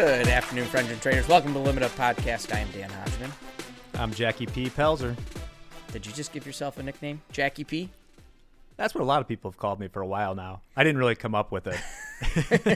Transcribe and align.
Good 0.00 0.28
afternoon, 0.28 0.64
friends 0.64 0.90
and 0.90 0.98
traders. 1.02 1.28
Welcome 1.28 1.52
to 1.52 1.58
Limit 1.58 1.82
Up 1.82 1.90
Podcast. 1.90 2.54
I 2.54 2.60
am 2.60 2.70
Dan 2.70 2.88
Hodgman. 2.88 3.30
I'm 3.96 4.10
Jackie 4.14 4.46
P. 4.46 4.70
Pelzer. 4.70 5.14
Did 5.92 6.06
you 6.06 6.12
just 6.14 6.32
give 6.32 6.46
yourself 6.46 6.78
a 6.78 6.82
nickname, 6.82 7.20
Jackie 7.32 7.64
P? 7.64 7.90
That's 8.78 8.94
what 8.94 9.02
a 9.02 9.04
lot 9.04 9.20
of 9.20 9.28
people 9.28 9.50
have 9.50 9.58
called 9.58 9.78
me 9.78 9.88
for 9.88 10.00
a 10.00 10.06
while 10.06 10.34
now. 10.34 10.62
I 10.74 10.84
didn't 10.84 10.96
really 10.96 11.16
come 11.16 11.34
up 11.34 11.52
with 11.52 11.66
it. 11.66 11.78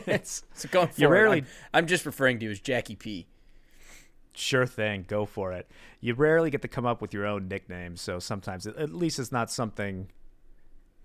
it's, 0.06 0.42
so 0.52 0.68
going 0.68 0.88
forward, 0.88 1.00
you 1.00 1.08
rarely, 1.08 1.38
I'm, 1.38 1.46
I'm 1.72 1.86
just 1.86 2.04
referring 2.04 2.40
to 2.40 2.44
you 2.44 2.50
as 2.50 2.60
Jackie 2.60 2.94
P. 2.94 3.26
Sure 4.34 4.66
thing, 4.66 5.06
go 5.08 5.24
for 5.24 5.54
it. 5.54 5.66
You 6.02 6.12
rarely 6.12 6.50
get 6.50 6.60
to 6.60 6.68
come 6.68 6.84
up 6.84 7.00
with 7.00 7.14
your 7.14 7.24
own 7.24 7.48
nickname, 7.48 7.96
so 7.96 8.18
sometimes, 8.18 8.66
at 8.66 8.94
least, 8.94 9.18
it's 9.18 9.32
not 9.32 9.50
something 9.50 10.08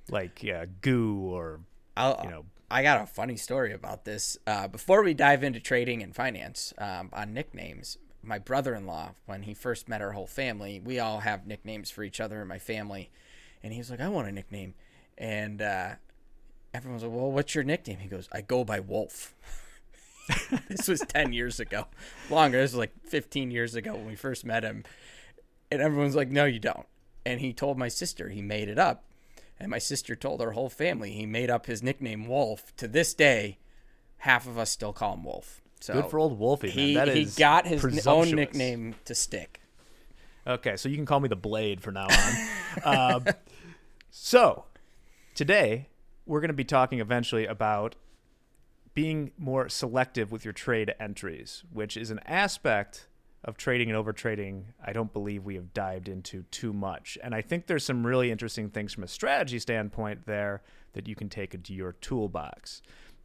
like 0.10 0.44
yeah, 0.44 0.66
goo 0.82 1.30
or 1.32 1.62
I'll, 1.96 2.20
you 2.26 2.30
know 2.30 2.44
I 2.72 2.84
got 2.84 3.02
a 3.02 3.08
funny 3.08 3.36
story 3.36 3.74
about 3.74 4.06
this. 4.06 4.38
Uh, 4.46 4.68
before 4.68 5.04
we 5.04 5.14
dive 5.14 5.44
into 5.44 5.60
trading 5.60 6.04
and 6.04 6.16
finance 6.16 6.74
um, 6.78 7.10
on 7.14 7.34
nicknames, 7.34 7.98
my 8.22 8.38
brother 8.38 8.76
in 8.76 8.86
law, 8.86 9.12
when 9.26 9.44
he 9.44 9.54
first 9.54 9.90
met 9.90 10.02
our 10.02 10.12
whole 10.12 10.28
family, 10.28 10.80
we 10.80 11.00
all 11.00 11.22
have 11.22 11.48
nicknames 11.48 11.90
for 11.90 12.04
each 12.04 12.20
other 12.20 12.42
in 12.42 12.48
my 12.48 12.60
family. 12.60 13.10
And 13.64 13.74
he 13.74 13.80
was 13.80 13.90
like, 13.90 14.02
I 14.02 14.10
want 14.10 14.28
a 14.28 14.32
nickname. 14.32 14.76
And 15.18 15.62
uh, 15.62 15.96
everyone's 16.74 17.04
like, 17.04 17.12
Well, 17.12 17.32
what's 17.32 17.56
your 17.56 17.64
nickname? 17.64 17.98
He 18.00 18.08
goes, 18.08 18.30
I 18.32 18.42
go 18.42 18.64
by 18.64 18.80
Wolf. 18.80 19.34
this 20.70 20.88
was 20.88 21.00
10 21.02 21.34
years 21.34 21.60
ago. 21.60 21.88
Longer. 22.30 22.62
This 22.62 22.74
was 22.74 22.80
like 22.80 22.94
15 23.08 23.50
years 23.50 23.74
ago 23.74 23.96
when 23.96 24.06
we 24.06 24.16
first 24.16 24.46
met 24.46 24.64
him. 24.64 24.84
And 25.72 25.82
everyone's 25.82 26.16
like, 26.16 26.30
No, 26.30 26.46
you 26.46 26.60
don't. 26.60 26.86
And 27.26 27.40
he 27.42 27.52
told 27.52 27.80
my 27.80 27.88
sister 27.88 28.30
he 28.30 28.42
made 28.42 28.70
it 28.70 28.78
up 28.78 29.04
and 29.60 29.70
my 29.70 29.78
sister 29.78 30.16
told 30.16 30.42
our 30.42 30.52
whole 30.52 30.70
family 30.70 31.12
he 31.12 31.26
made 31.26 31.50
up 31.50 31.66
his 31.66 31.84
nickname 31.84 32.28
Wolf. 32.28 32.76
To 32.78 32.88
this 32.88 33.14
day, 33.14 33.58
half 34.18 34.48
of 34.48 34.58
us 34.58 34.72
still 34.72 34.94
call 34.94 35.16
him 35.16 35.24
Wolf. 35.24 35.62
So 35.82 35.94
good 35.94 36.08
for 36.08 36.20
old 36.20 36.38
Wolfie. 36.38 36.70
He 36.70 36.96
man. 36.96 37.08
That 37.08 37.16
he 37.16 37.24
is 37.24 37.36
got 37.36 37.66
his 37.66 38.08
own 38.08 38.32
nickname 38.32 38.96
to 39.06 39.16
stick. 39.16 39.62
Okay, 40.48 40.78
so 40.78 40.90
you 40.90 40.96
can 40.96 41.06
call 41.06 41.20
me 41.20 41.28
the 41.28 41.36
Blade 41.36 41.82
from 41.82 41.96
now 41.96 42.08
on. 42.08 42.84
uh, 42.84 43.20
so 44.10 44.66
today 45.36 45.88
we're 46.26 46.40
going 46.40 46.50
to 46.50 46.54
be 46.54 46.64
talking 46.64 47.00
eventually 47.00 47.46
about 47.46 47.96
being 48.94 49.32
more 49.38 49.70
selective 49.70 50.32
with 50.32 50.44
your 50.44 50.54
trade 50.54 50.94
entries, 51.00 51.64
which 51.72 51.96
is 51.96 52.10
an 52.12 52.20
aspect 52.26 53.08
of 53.44 53.58
trading 53.58 53.90
and 53.90 53.98
overtrading, 53.98 54.64
I 54.86 54.92
don't 54.92 55.14
believe 55.14 55.46
we 55.46 55.56
have 55.56 55.74
dived 55.74 56.10
into 56.10 56.44
too 56.52 56.74
much. 56.74 57.18
And 57.24 57.34
I 57.34 57.42
think 57.42 57.68
there's 57.68 57.86
some 57.86 58.06
really 58.06 58.32
interesting 58.32 58.70
things 58.70 58.94
from 58.94 59.04
a 59.04 59.08
strategy 59.08 59.60
standpoint 59.60 60.26
there 60.26 60.62
that 60.94 61.08
you 61.08 61.16
can 61.16 61.30
take 61.30 61.54
into 61.54 61.74
your 61.74 61.94
toolbox. 61.94 62.82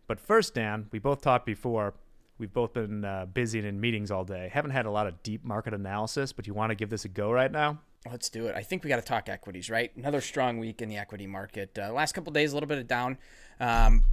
But 0.06 0.20
first, 0.20 0.54
Dan, 0.54 0.86
we 0.92 0.98
both 0.98 1.20
talked 1.20 1.46
before. 1.46 1.94
We've 2.38 2.52
both 2.52 2.74
been 2.74 3.04
uh, 3.04 3.26
busy 3.26 3.58
and 3.58 3.66
in 3.66 3.80
meetings 3.80 4.10
all 4.10 4.24
day. 4.24 4.50
Haven't 4.52 4.72
had 4.72 4.86
a 4.86 4.90
lot 4.90 5.06
of 5.06 5.22
deep 5.22 5.44
market 5.44 5.74
analysis, 5.74 6.32
but 6.32 6.46
you 6.46 6.54
want 6.54 6.70
to 6.70 6.74
give 6.74 6.90
this 6.90 7.04
a 7.04 7.08
go 7.08 7.32
right 7.32 7.50
now? 7.50 7.78
Let's 8.10 8.28
do 8.28 8.46
it. 8.46 8.54
I 8.54 8.62
think 8.62 8.84
we 8.84 8.88
got 8.88 8.96
to 8.96 9.02
talk 9.02 9.28
equities, 9.28 9.70
right? 9.70 9.90
Another 9.96 10.20
strong 10.20 10.58
week 10.58 10.82
in 10.82 10.88
the 10.88 10.98
equity 10.98 11.26
market. 11.26 11.78
Uh, 11.78 11.92
last 11.92 12.12
couple 12.12 12.32
days, 12.32 12.52
a 12.52 12.54
little 12.54 12.68
bit 12.68 12.78
of 12.78 12.86
down. 12.86 13.18
Um, 13.58 14.04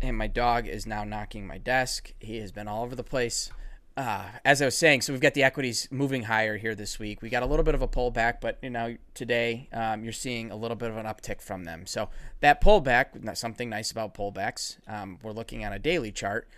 and 0.00 0.16
my 0.16 0.26
dog 0.26 0.66
is 0.66 0.86
now 0.86 1.04
knocking 1.04 1.46
my 1.46 1.58
desk. 1.58 2.14
He 2.18 2.38
has 2.38 2.50
been 2.50 2.66
all 2.66 2.82
over 2.82 2.94
the 2.94 3.04
place 3.04 3.50
uh, 4.00 4.24
as 4.46 4.62
I 4.62 4.64
was 4.64 4.78
saying, 4.78 5.02
so 5.02 5.12
we've 5.12 5.20
got 5.20 5.34
the 5.34 5.42
equities 5.42 5.86
moving 5.90 6.22
higher 6.22 6.56
here 6.56 6.74
this 6.74 6.98
week. 6.98 7.20
We 7.20 7.28
got 7.28 7.42
a 7.42 7.46
little 7.46 7.62
bit 7.64 7.74
of 7.74 7.82
a 7.82 7.88
pullback, 7.88 8.40
but 8.40 8.58
you 8.62 8.70
know 8.70 8.96
today 9.12 9.68
um, 9.74 10.02
you're 10.04 10.12
seeing 10.14 10.50
a 10.50 10.56
little 10.56 10.76
bit 10.76 10.90
of 10.90 10.96
an 10.96 11.04
uptick 11.04 11.42
from 11.42 11.64
them. 11.64 11.84
So 11.84 12.08
that 12.40 12.62
pullback, 12.62 13.36
something 13.36 13.68
nice 13.68 13.90
about 13.90 14.14
pullbacks, 14.14 14.78
um, 14.88 15.18
we're 15.22 15.32
looking 15.32 15.64
at 15.64 15.74
a 15.74 15.78
daily 15.78 16.12
chart, 16.12 16.48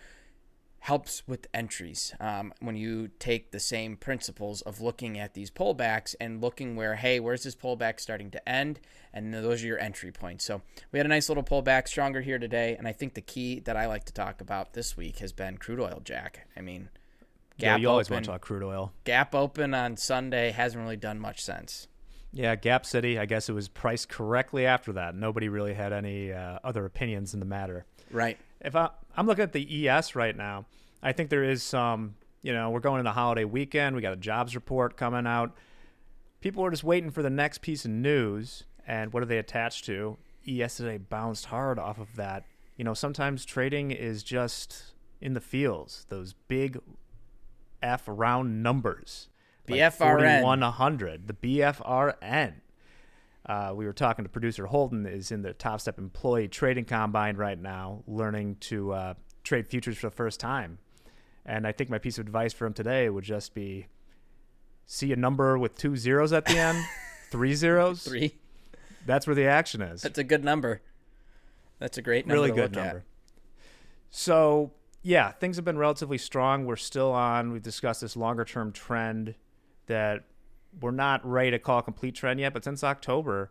helps 0.78 1.26
with 1.26 1.48
entries. 1.52 2.14
Um, 2.20 2.54
when 2.60 2.76
you 2.76 3.08
take 3.18 3.50
the 3.50 3.58
same 3.58 3.96
principles 3.96 4.60
of 4.62 4.80
looking 4.80 5.18
at 5.18 5.34
these 5.34 5.50
pullbacks 5.50 6.14
and 6.20 6.40
looking 6.40 6.76
where, 6.76 6.94
hey, 6.94 7.18
where's 7.18 7.42
this 7.42 7.56
pullback 7.56 7.98
starting 7.98 8.30
to 8.30 8.48
end, 8.48 8.78
and 9.12 9.34
those 9.34 9.64
are 9.64 9.66
your 9.66 9.80
entry 9.80 10.12
points. 10.12 10.44
So 10.44 10.62
we 10.92 11.00
had 11.00 11.06
a 11.06 11.08
nice 11.08 11.28
little 11.28 11.42
pullback, 11.42 11.88
stronger 11.88 12.20
here 12.20 12.38
today, 12.38 12.76
and 12.78 12.86
I 12.86 12.92
think 12.92 13.14
the 13.14 13.20
key 13.20 13.58
that 13.60 13.76
I 13.76 13.86
like 13.86 14.04
to 14.04 14.12
talk 14.12 14.40
about 14.40 14.74
this 14.74 14.96
week 14.96 15.18
has 15.18 15.32
been 15.32 15.58
crude 15.58 15.80
oil, 15.80 16.00
Jack. 16.04 16.46
I 16.56 16.60
mean 16.60 16.88
Gap 17.58 17.78
yeah, 17.78 17.82
you 17.82 17.88
always 17.88 18.06
open, 18.06 18.14
want 18.14 18.24
to 18.24 18.30
talk 18.32 18.40
crude 18.40 18.62
oil. 18.62 18.92
Gap 19.04 19.34
open 19.34 19.74
on 19.74 19.96
Sunday 19.96 20.50
hasn't 20.50 20.82
really 20.82 20.96
done 20.96 21.18
much 21.18 21.42
sense. 21.42 21.88
Yeah, 22.32 22.54
Gap 22.56 22.86
City. 22.86 23.18
I 23.18 23.26
guess 23.26 23.48
it 23.48 23.52
was 23.52 23.68
priced 23.68 24.08
correctly 24.08 24.64
after 24.64 24.92
that. 24.94 25.14
Nobody 25.14 25.48
really 25.48 25.74
had 25.74 25.92
any 25.92 26.32
uh, 26.32 26.58
other 26.64 26.86
opinions 26.86 27.34
in 27.34 27.40
the 27.40 27.46
matter. 27.46 27.84
Right. 28.10 28.38
If 28.60 28.74
I, 28.74 28.88
I'm 29.16 29.26
looking 29.26 29.42
at 29.42 29.52
the 29.52 29.88
ES 29.88 30.14
right 30.14 30.34
now, 30.34 30.64
I 31.02 31.12
think 31.12 31.30
there 31.30 31.44
is 31.44 31.62
some. 31.62 32.14
You 32.44 32.52
know, 32.52 32.70
we're 32.70 32.80
going 32.80 32.98
into 32.98 33.12
holiday 33.12 33.44
weekend. 33.44 33.94
We 33.94 34.02
got 34.02 34.14
a 34.14 34.16
jobs 34.16 34.56
report 34.56 34.96
coming 34.96 35.28
out. 35.28 35.56
People 36.40 36.64
are 36.64 36.70
just 36.70 36.82
waiting 36.82 37.12
for 37.12 37.22
the 37.22 37.30
next 37.30 37.62
piece 37.62 37.84
of 37.84 37.92
news. 37.92 38.64
And 38.84 39.12
what 39.12 39.22
are 39.22 39.26
they 39.26 39.38
attached 39.38 39.84
to? 39.84 40.16
ES 40.48 40.78
today 40.78 40.96
bounced 40.96 41.46
hard 41.46 41.78
off 41.78 41.98
of 41.98 42.16
that. 42.16 42.44
You 42.76 42.82
know, 42.82 42.94
sometimes 42.94 43.44
trading 43.44 43.92
is 43.92 44.24
just 44.24 44.94
in 45.20 45.34
the 45.34 45.40
fields. 45.40 46.04
Those 46.08 46.34
big 46.48 46.80
F 47.82 48.04
round 48.06 48.62
numbers. 48.62 49.28
BFRN. 49.68 50.42
Like 50.42 50.44
100. 50.44 51.28
The 51.28 51.34
BFRN. 51.34 52.54
Uh, 53.44 53.72
we 53.74 53.86
were 53.86 53.92
talking 53.92 54.24
to 54.24 54.28
producer 54.28 54.66
Holden 54.66 55.04
is 55.06 55.32
in 55.32 55.42
the 55.42 55.52
Topstep 55.52 55.98
Employee 55.98 56.48
Trading 56.48 56.84
Combine 56.84 57.36
right 57.36 57.58
now, 57.58 58.02
learning 58.06 58.56
to 58.60 58.92
uh, 58.92 59.14
trade 59.42 59.66
futures 59.66 59.98
for 59.98 60.08
the 60.08 60.14
first 60.14 60.38
time. 60.38 60.78
And 61.44 61.66
I 61.66 61.72
think 61.72 61.90
my 61.90 61.98
piece 61.98 62.18
of 62.18 62.26
advice 62.26 62.52
for 62.52 62.66
him 62.66 62.72
today 62.72 63.08
would 63.08 63.24
just 63.24 63.52
be 63.52 63.88
see 64.86 65.12
a 65.12 65.16
number 65.16 65.58
with 65.58 65.76
two 65.76 65.96
zeros 65.96 66.32
at 66.32 66.44
the 66.44 66.56
end, 66.56 66.78
three 67.30 67.54
zeros. 67.54 68.04
Three. 68.04 68.36
That's 69.06 69.26
where 69.26 69.34
the 69.34 69.46
action 69.46 69.82
is. 69.82 70.02
That's 70.02 70.18
a 70.18 70.24
good 70.24 70.44
number. 70.44 70.80
That's 71.80 71.98
a 71.98 72.02
great 72.02 72.26
number. 72.28 72.42
Really 72.42 72.54
good 72.54 72.76
number. 72.76 72.98
At. 72.98 73.02
So 74.10 74.70
yeah, 75.02 75.32
things 75.32 75.56
have 75.56 75.64
been 75.64 75.78
relatively 75.78 76.18
strong. 76.18 76.64
We're 76.64 76.76
still 76.76 77.12
on. 77.12 77.52
We've 77.52 77.62
discussed 77.62 78.00
this 78.00 78.16
longer 78.16 78.44
term 78.44 78.72
trend 78.72 79.34
that 79.86 80.24
we're 80.80 80.92
not 80.92 81.24
ready 81.28 81.50
to 81.50 81.58
call 81.58 81.80
a 81.80 81.82
complete 81.82 82.14
trend 82.14 82.40
yet, 82.40 82.52
but 82.52 82.64
since 82.64 82.84
October, 82.84 83.50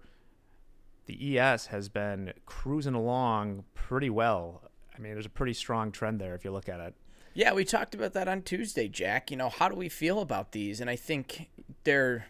the 1.06 1.38
ES 1.38 1.68
has 1.68 1.90
been 1.90 2.34
cruising 2.46 2.94
along 2.94 3.66
pretty 3.74 4.10
well. 4.10 4.70
I 4.96 5.00
mean, 5.00 5.14
there's 5.14 5.26
a 5.26 5.30
pretty 5.30 5.54
strong 5.54 5.92
trend 5.92 6.20
there 6.20 6.34
if 6.36 6.46
you 6.46 6.52
look 6.52 6.70
at 6.70 6.80
it. 6.80 6.96
Yeah, 7.34 7.54
we 7.54 7.64
talked 7.64 7.96
about 7.96 8.14
that 8.14 8.28
on 8.28 8.42
Tuesday, 8.42 8.88
Jack. 8.88 9.32
You 9.32 9.38
know, 9.38 9.50
how 9.50 9.70
do 9.70 9.76
we 9.76 9.90
feel 9.90 10.20
about 10.20 10.52
these? 10.52 10.82
And 10.82 10.90
I 10.90 10.96
think 10.96 11.50
they're 11.84 12.28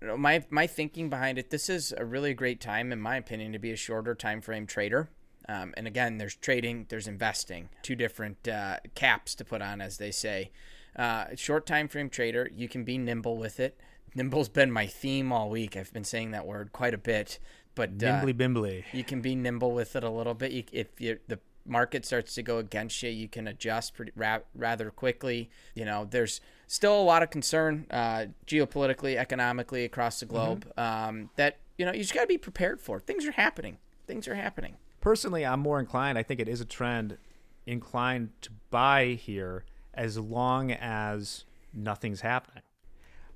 you 0.00 0.06
know, 0.08 0.16
my 0.16 0.44
my 0.50 0.66
thinking 0.66 1.08
behind 1.08 1.38
it. 1.38 1.50
This 1.50 1.68
is 1.68 1.94
a 1.96 2.04
really 2.04 2.34
great 2.34 2.60
time, 2.60 2.92
in 2.92 3.00
my 3.00 3.16
opinion, 3.16 3.52
to 3.52 3.58
be 3.58 3.72
a 3.72 3.76
shorter 3.76 4.14
time 4.14 4.40
frame 4.40 4.66
trader. 4.66 5.10
Um, 5.48 5.74
and 5.76 5.86
again, 5.86 6.18
there's 6.18 6.34
trading, 6.34 6.86
there's 6.88 7.06
investing, 7.06 7.68
two 7.82 7.94
different 7.94 8.48
uh, 8.48 8.78
caps 8.94 9.34
to 9.36 9.44
put 9.44 9.62
on, 9.62 9.80
as 9.80 9.98
they 9.98 10.10
say. 10.10 10.50
Uh, 10.96 11.26
short 11.36 11.66
time 11.66 11.88
frame 11.88 12.08
trader, 12.08 12.50
you 12.54 12.68
can 12.68 12.84
be 12.84 12.98
nimble 12.98 13.36
with 13.36 13.60
it. 13.60 13.78
Nimble's 14.14 14.48
been 14.48 14.70
my 14.70 14.86
theme 14.86 15.30
all 15.30 15.50
week. 15.50 15.76
I've 15.76 15.92
been 15.92 16.04
saying 16.04 16.30
that 16.30 16.46
word 16.46 16.72
quite 16.72 16.94
a 16.94 16.98
bit. 16.98 17.38
But 17.74 17.90
uh, 18.02 18.22
nimbly 18.22 18.32
bimbly, 18.32 18.84
you 18.92 19.04
can 19.04 19.20
be 19.20 19.34
nimble 19.34 19.72
with 19.72 19.94
it 19.94 20.02
a 20.02 20.10
little 20.10 20.32
bit. 20.32 20.52
You, 20.52 20.64
if 20.72 20.98
you, 20.98 21.18
the 21.28 21.38
market 21.66 22.06
starts 22.06 22.34
to 22.36 22.42
go 22.42 22.56
against 22.58 23.02
you, 23.02 23.10
you 23.10 23.28
can 23.28 23.46
adjust 23.46 23.94
pretty, 23.94 24.12
ra- 24.16 24.38
rather 24.54 24.90
quickly. 24.90 25.50
You 25.74 25.84
know, 25.84 26.06
there's 26.10 26.40
still 26.66 26.98
a 26.98 27.04
lot 27.04 27.22
of 27.22 27.28
concern 27.28 27.86
uh, 27.90 28.26
geopolitically, 28.46 29.16
economically 29.16 29.84
across 29.84 30.20
the 30.20 30.26
globe 30.26 30.64
mm-hmm. 30.78 31.08
um, 31.08 31.30
that 31.36 31.58
you 31.76 31.84
know 31.84 31.92
you 31.92 32.00
just 32.00 32.14
got 32.14 32.22
to 32.22 32.26
be 32.26 32.38
prepared 32.38 32.80
for. 32.80 32.98
Things 32.98 33.26
are 33.26 33.32
happening. 33.32 33.76
Things 34.06 34.26
are 34.26 34.34
happening 34.34 34.76
personally, 35.06 35.46
I'm 35.46 35.60
more 35.60 35.78
inclined. 35.78 36.18
I 36.18 36.24
think 36.24 36.40
it 36.40 36.48
is 36.48 36.60
a 36.60 36.64
trend 36.64 37.16
inclined 37.64 38.30
to 38.40 38.50
buy 38.70 39.10
here 39.10 39.64
as 39.94 40.18
long 40.18 40.72
as 40.72 41.44
nothing's 41.72 42.22
happening. 42.22 42.64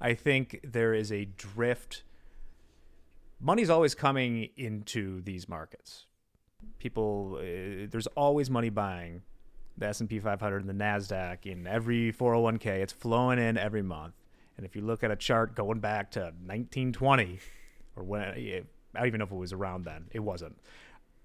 I 0.00 0.14
think 0.14 0.58
there 0.64 0.92
is 0.92 1.12
a 1.12 1.26
drift. 1.26 2.02
Money's 3.38 3.70
always 3.70 3.94
coming 3.94 4.48
into 4.56 5.22
these 5.22 5.48
markets. 5.48 6.06
People, 6.80 7.36
uh, 7.38 7.86
there's 7.88 8.08
always 8.16 8.50
money 8.50 8.70
buying 8.70 9.22
the 9.78 9.86
S&P 9.86 10.18
500 10.18 10.64
and 10.64 10.68
the 10.68 10.84
Nasdaq 10.84 11.46
in 11.46 11.68
every 11.68 12.12
401k. 12.12 12.66
It's 12.66 12.92
flowing 12.92 13.38
in 13.38 13.56
every 13.56 13.82
month. 13.82 14.14
And 14.56 14.66
if 14.66 14.74
you 14.74 14.82
look 14.82 15.04
at 15.04 15.12
a 15.12 15.16
chart 15.16 15.54
going 15.54 15.78
back 15.78 16.10
to 16.12 16.20
1920, 16.20 17.38
or 17.94 18.02
when 18.02 18.22
I 18.22 18.64
don't 18.92 19.06
even 19.06 19.20
know 19.20 19.24
if 19.24 19.30
it 19.30 19.36
was 19.36 19.52
around 19.52 19.84
then, 19.84 20.06
it 20.10 20.18
wasn't 20.18 20.56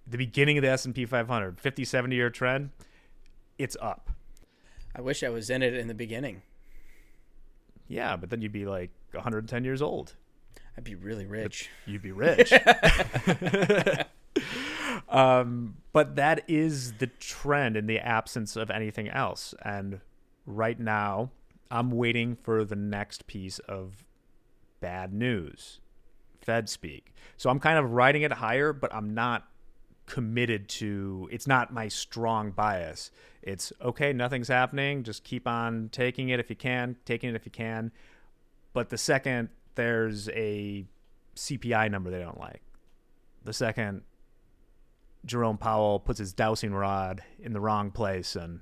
the 0.07 0.17
beginning 0.17 0.57
of 0.57 0.61
the 0.63 0.69
S&P 0.69 1.05
500, 1.05 1.59
50, 1.59 1.85
70 1.85 2.15
year 2.15 2.29
trend, 2.29 2.71
it's 3.57 3.77
up. 3.81 4.11
I 4.95 5.01
wish 5.01 5.23
I 5.23 5.29
was 5.29 5.49
in 5.49 5.61
it 5.61 5.73
in 5.73 5.87
the 5.87 5.93
beginning. 5.93 6.41
Yeah, 7.87 8.15
but 8.15 8.29
then 8.29 8.41
you'd 8.41 8.51
be 8.51 8.65
like 8.65 8.91
110 9.11 9.63
years 9.63 9.81
old. 9.81 10.15
I'd 10.77 10.83
be 10.83 10.95
really 10.95 11.25
rich. 11.25 11.69
But 11.85 11.91
you'd 11.91 12.01
be 12.01 12.11
rich. 12.11 12.51
Um, 15.09 15.77
but 15.93 16.15
that 16.15 16.43
is 16.47 16.93
the 16.93 17.07
trend 17.07 17.77
in 17.77 17.87
the 17.87 17.99
absence 17.99 18.55
of 18.55 18.69
anything 18.69 19.07
else. 19.07 19.53
And 19.63 20.01
right 20.45 20.79
now, 20.79 21.31
I'm 21.71 21.91
waiting 21.91 22.35
for 22.35 22.65
the 22.65 22.75
next 22.75 23.27
piece 23.27 23.59
of 23.59 24.03
bad 24.79 25.13
news, 25.13 25.79
Fed 26.41 26.69
speak. 26.69 27.13
So 27.37 27.49
I'm 27.49 27.59
kind 27.59 27.77
of 27.77 27.91
riding 27.91 28.23
it 28.23 28.33
higher, 28.33 28.73
but 28.73 28.93
I'm 28.93 29.13
not 29.13 29.47
committed 30.05 30.69
to 30.69 31.27
it's 31.31 31.47
not 31.47 31.73
my 31.73 31.87
strong 31.87 32.51
bias. 32.51 33.11
It's 33.41 33.73
okay, 33.81 34.13
nothing's 34.13 34.47
happening, 34.47 35.03
just 35.03 35.23
keep 35.23 35.47
on 35.47 35.89
taking 35.91 36.29
it 36.29 36.39
if 36.39 36.49
you 36.49 36.55
can, 36.55 36.95
taking 37.05 37.29
it 37.29 37.35
if 37.35 37.45
you 37.45 37.51
can. 37.51 37.91
But 38.73 38.89
the 38.89 38.97
second 38.97 39.49
there's 39.75 40.29
a 40.29 40.85
CPI 41.35 41.91
number 41.91 42.09
they 42.11 42.19
don't 42.19 42.39
like, 42.39 42.61
the 43.43 43.53
second 43.53 44.01
Jerome 45.25 45.57
Powell 45.57 45.99
puts 45.99 46.19
his 46.19 46.33
dowsing 46.33 46.73
rod 46.73 47.23
in 47.39 47.53
the 47.53 47.59
wrong 47.59 47.91
place 47.91 48.35
and 48.35 48.61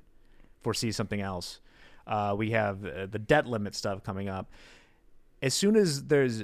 foresees 0.62 0.96
something 0.96 1.20
else. 1.20 1.60
Uh, 2.06 2.34
we 2.36 2.50
have 2.50 2.84
uh, 2.84 3.06
the 3.06 3.18
debt 3.18 3.46
limit 3.46 3.74
stuff 3.74 4.02
coming 4.02 4.28
up. 4.28 4.50
As 5.42 5.54
soon 5.54 5.76
as 5.76 6.04
there's 6.04 6.42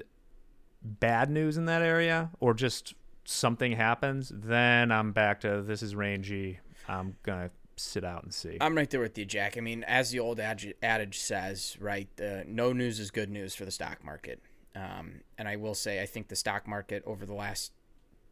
bad 0.82 1.30
news 1.30 1.56
in 1.56 1.66
that 1.66 1.82
area 1.82 2.30
or 2.38 2.54
just 2.54 2.94
something 3.24 3.72
happens, 3.72 4.32
then 4.34 4.90
I'm 4.90 5.12
back 5.12 5.40
to 5.40 5.62
this 5.62 5.82
is 5.82 5.94
rangy. 5.94 6.60
I'm 6.88 7.16
to 7.24 7.50
sit 7.76 8.04
out 8.04 8.24
and 8.24 8.34
see. 8.34 8.58
I'm 8.60 8.76
right 8.76 8.88
there 8.88 9.00
with 9.00 9.16
you, 9.16 9.24
Jack. 9.24 9.56
I 9.56 9.60
mean, 9.60 9.84
as 9.84 10.10
the 10.10 10.20
old 10.20 10.40
adage 10.40 11.18
says, 11.18 11.76
right, 11.80 12.08
uh, 12.20 12.42
no 12.46 12.72
news 12.72 13.00
is 13.00 13.10
good 13.10 13.30
news 13.30 13.54
for 13.54 13.64
the 13.64 13.70
stock 13.70 14.04
market. 14.04 14.42
Um, 14.74 15.20
and 15.38 15.48
I 15.48 15.56
will 15.56 15.74
say, 15.74 16.02
I 16.02 16.06
think 16.06 16.28
the 16.28 16.36
stock 16.36 16.66
market 16.66 17.02
over 17.06 17.26
the 17.26 17.34
last 17.34 17.72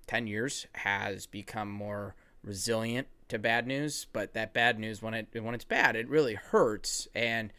10 0.06 0.26
years 0.26 0.66
has 0.74 1.26
become 1.26 1.70
more 1.70 2.14
resilient 2.42 3.06
to 3.28 3.38
bad 3.38 3.66
news 3.66 4.06
but 4.12 4.32
that 4.32 4.54
bad 4.54 4.78
news 4.78 5.02
when 5.02 5.12
it 5.12 5.28
when 5.42 5.54
it's 5.54 5.64
bad 5.64 5.94
it 5.96 6.08
really 6.08 6.34
hurts 6.34 7.06
and 7.14 7.52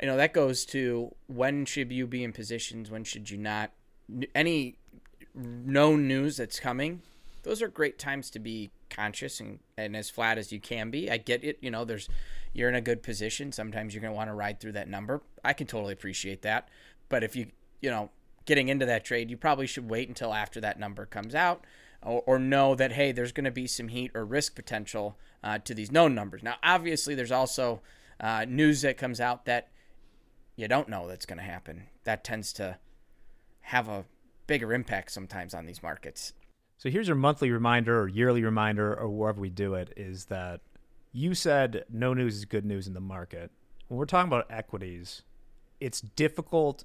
you 0.00 0.06
know 0.06 0.16
that 0.16 0.32
goes 0.32 0.64
to 0.64 1.14
when 1.28 1.64
should 1.64 1.92
you 1.92 2.06
be 2.06 2.24
in 2.24 2.32
positions 2.32 2.90
when 2.90 3.04
should 3.04 3.30
you 3.30 3.38
not 3.38 3.70
any 4.34 4.76
known 5.34 6.06
news 6.06 6.36
that's 6.36 6.60
coming 6.60 7.00
those 7.42 7.62
are 7.62 7.68
great 7.68 7.98
times 7.98 8.30
to 8.30 8.38
be 8.38 8.70
conscious 8.90 9.40
and, 9.40 9.58
and 9.76 9.96
as 9.96 10.10
flat 10.10 10.38
as 10.38 10.52
you 10.52 10.60
can 10.60 10.90
be 10.90 11.10
i 11.10 11.16
get 11.16 11.42
it 11.42 11.58
you 11.60 11.70
know 11.70 11.84
there's 11.84 12.08
you're 12.52 12.68
in 12.68 12.74
a 12.74 12.80
good 12.80 13.02
position 13.02 13.50
sometimes 13.50 13.94
you're 13.94 14.02
going 14.02 14.12
to 14.12 14.16
want 14.16 14.28
to 14.28 14.34
ride 14.34 14.60
through 14.60 14.72
that 14.72 14.88
number 14.88 15.22
i 15.44 15.52
can 15.52 15.66
totally 15.66 15.92
appreciate 15.92 16.42
that 16.42 16.68
but 17.08 17.24
if 17.24 17.34
you 17.34 17.46
you 17.80 17.90
know 17.90 18.10
getting 18.44 18.68
into 18.68 18.84
that 18.84 19.04
trade 19.04 19.30
you 19.30 19.36
probably 19.36 19.66
should 19.66 19.88
wait 19.88 20.08
until 20.08 20.34
after 20.34 20.60
that 20.60 20.78
number 20.78 21.06
comes 21.06 21.34
out 21.34 21.64
or, 22.02 22.22
or 22.26 22.38
know 22.38 22.74
that 22.74 22.92
hey, 22.92 23.12
there's 23.12 23.32
going 23.32 23.44
to 23.44 23.50
be 23.50 23.66
some 23.66 23.88
heat 23.88 24.10
or 24.14 24.24
risk 24.24 24.54
potential 24.54 25.16
uh, 25.42 25.58
to 25.58 25.74
these 25.74 25.90
known 25.90 26.14
numbers. 26.14 26.42
Now, 26.42 26.56
obviously, 26.62 27.14
there's 27.14 27.32
also 27.32 27.80
uh, 28.20 28.44
news 28.48 28.82
that 28.82 28.98
comes 28.98 29.20
out 29.20 29.44
that 29.46 29.68
you 30.56 30.68
don't 30.68 30.88
know 30.88 31.08
that's 31.08 31.26
going 31.26 31.38
to 31.38 31.44
happen. 31.44 31.84
That 32.04 32.24
tends 32.24 32.52
to 32.54 32.78
have 33.62 33.88
a 33.88 34.04
bigger 34.46 34.72
impact 34.72 35.12
sometimes 35.12 35.54
on 35.54 35.66
these 35.66 35.82
markets. 35.82 36.32
So 36.78 36.90
here's 36.90 37.06
your 37.06 37.16
monthly 37.16 37.50
reminder 37.50 38.00
or 38.00 38.08
yearly 38.08 38.42
reminder 38.42 38.94
or 38.94 39.08
wherever 39.08 39.40
we 39.40 39.50
do 39.50 39.74
it 39.74 39.92
is 39.96 40.24
that 40.26 40.60
you 41.12 41.34
said 41.34 41.84
no 41.90 42.14
news 42.14 42.36
is 42.36 42.44
good 42.44 42.64
news 42.64 42.86
in 42.86 42.94
the 42.94 43.00
market. 43.00 43.50
When 43.88 43.98
we're 43.98 44.06
talking 44.06 44.28
about 44.28 44.46
equities, 44.50 45.22
it's 45.80 46.00
difficult 46.00 46.84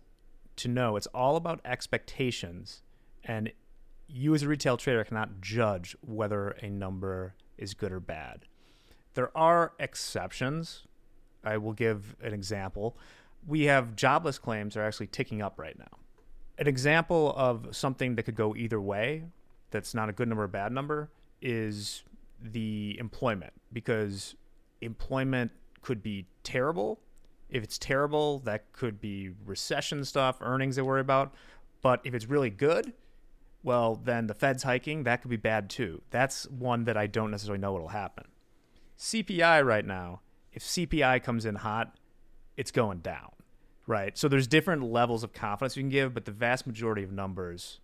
to 0.58 0.68
know. 0.68 0.98
It's 0.98 1.08
all 1.08 1.36
about 1.36 1.62
expectations. 1.66 2.84
And 3.24 3.52
you 4.08 4.36
as 4.36 4.44
a 4.44 4.48
retail 4.48 4.78
trader 4.78 5.04
cannot 5.04 5.42
judge 5.42 5.96
whether 6.02 6.50
a 6.62 6.70
number 6.70 7.36
is 7.58 7.74
good 7.74 7.92
or 7.92 8.00
bad. 8.00 8.46
There 9.14 9.36
are 9.36 9.74
exceptions. 9.80 10.84
I 11.44 11.58
will 11.58 11.74
give 11.74 12.16
an 12.22 12.34
example. 12.34 12.98
We 13.46 13.64
have 13.64 13.96
jobless 13.96 14.38
claims 14.38 14.76
are 14.78 14.84
actually 14.84 15.08
ticking 15.08 15.42
up 15.42 15.58
right 15.58 15.78
now. 15.78 15.98
An 16.60 16.68
example 16.68 17.34
of 17.36 17.76
something 17.76 18.16
that 18.16 18.24
could 18.24 18.36
go 18.36 18.56
either 18.56 18.82
way, 18.82 19.24
that's 19.72 19.94
not 19.94 20.10
a 20.10 20.12
good 20.12 20.28
number 20.28 20.44
or 20.44 20.48
bad 20.48 20.72
number, 20.72 21.10
is 21.42 22.04
the 22.42 22.98
employment 23.00 23.54
because 23.72 24.36
employment 24.82 25.52
could 25.82 26.02
be 26.02 26.26
terrible. 26.44 27.00
If 27.50 27.64
it's 27.64 27.78
terrible, 27.78 28.40
that 28.40 28.72
could 28.74 29.00
be 29.00 29.32
recession 29.46 30.04
stuff, 30.04 30.38
earnings 30.42 30.76
they 30.76 30.82
worry 30.82 31.02
about. 31.02 31.34
But 31.82 32.02
if 32.04 32.14
it's 32.14 32.26
really 32.26 32.50
good, 32.50 32.94
well, 33.64 33.96
then 33.96 34.28
the 34.28 34.34
Fed's 34.34 34.64
hiking, 34.64 35.04
that 35.04 35.22
could 35.22 35.30
be 35.30 35.38
bad 35.38 35.70
too. 35.70 36.02
That's 36.10 36.50
one 36.50 36.86
that 36.86 36.98
I 36.98 37.08
don't 37.08 37.32
necessarily 37.32 37.62
know 37.62 37.74
what'll 37.74 37.90
happen. 37.90 38.26
CPI 38.98 39.66
right 39.66 39.86
now, 39.86 40.22
if 40.52 40.64
CPI 40.64 41.22
comes 41.24 41.46
in 41.46 41.56
hot, 41.56 41.98
it's 42.56 42.72
going 42.72 43.00
down, 43.00 43.32
right? 43.88 44.18
So 44.18 44.28
there's 44.28 44.48
different 44.48 44.84
levels 44.84 45.24
of 45.24 45.34
confidence 45.34 45.76
you 45.78 45.84
can 45.84 45.90
give, 45.90 46.14
but 46.14 46.26
the 46.26 46.32
vast 46.32 46.68
majority 46.68 47.04
of 47.04 47.12
numbers, 47.12 47.80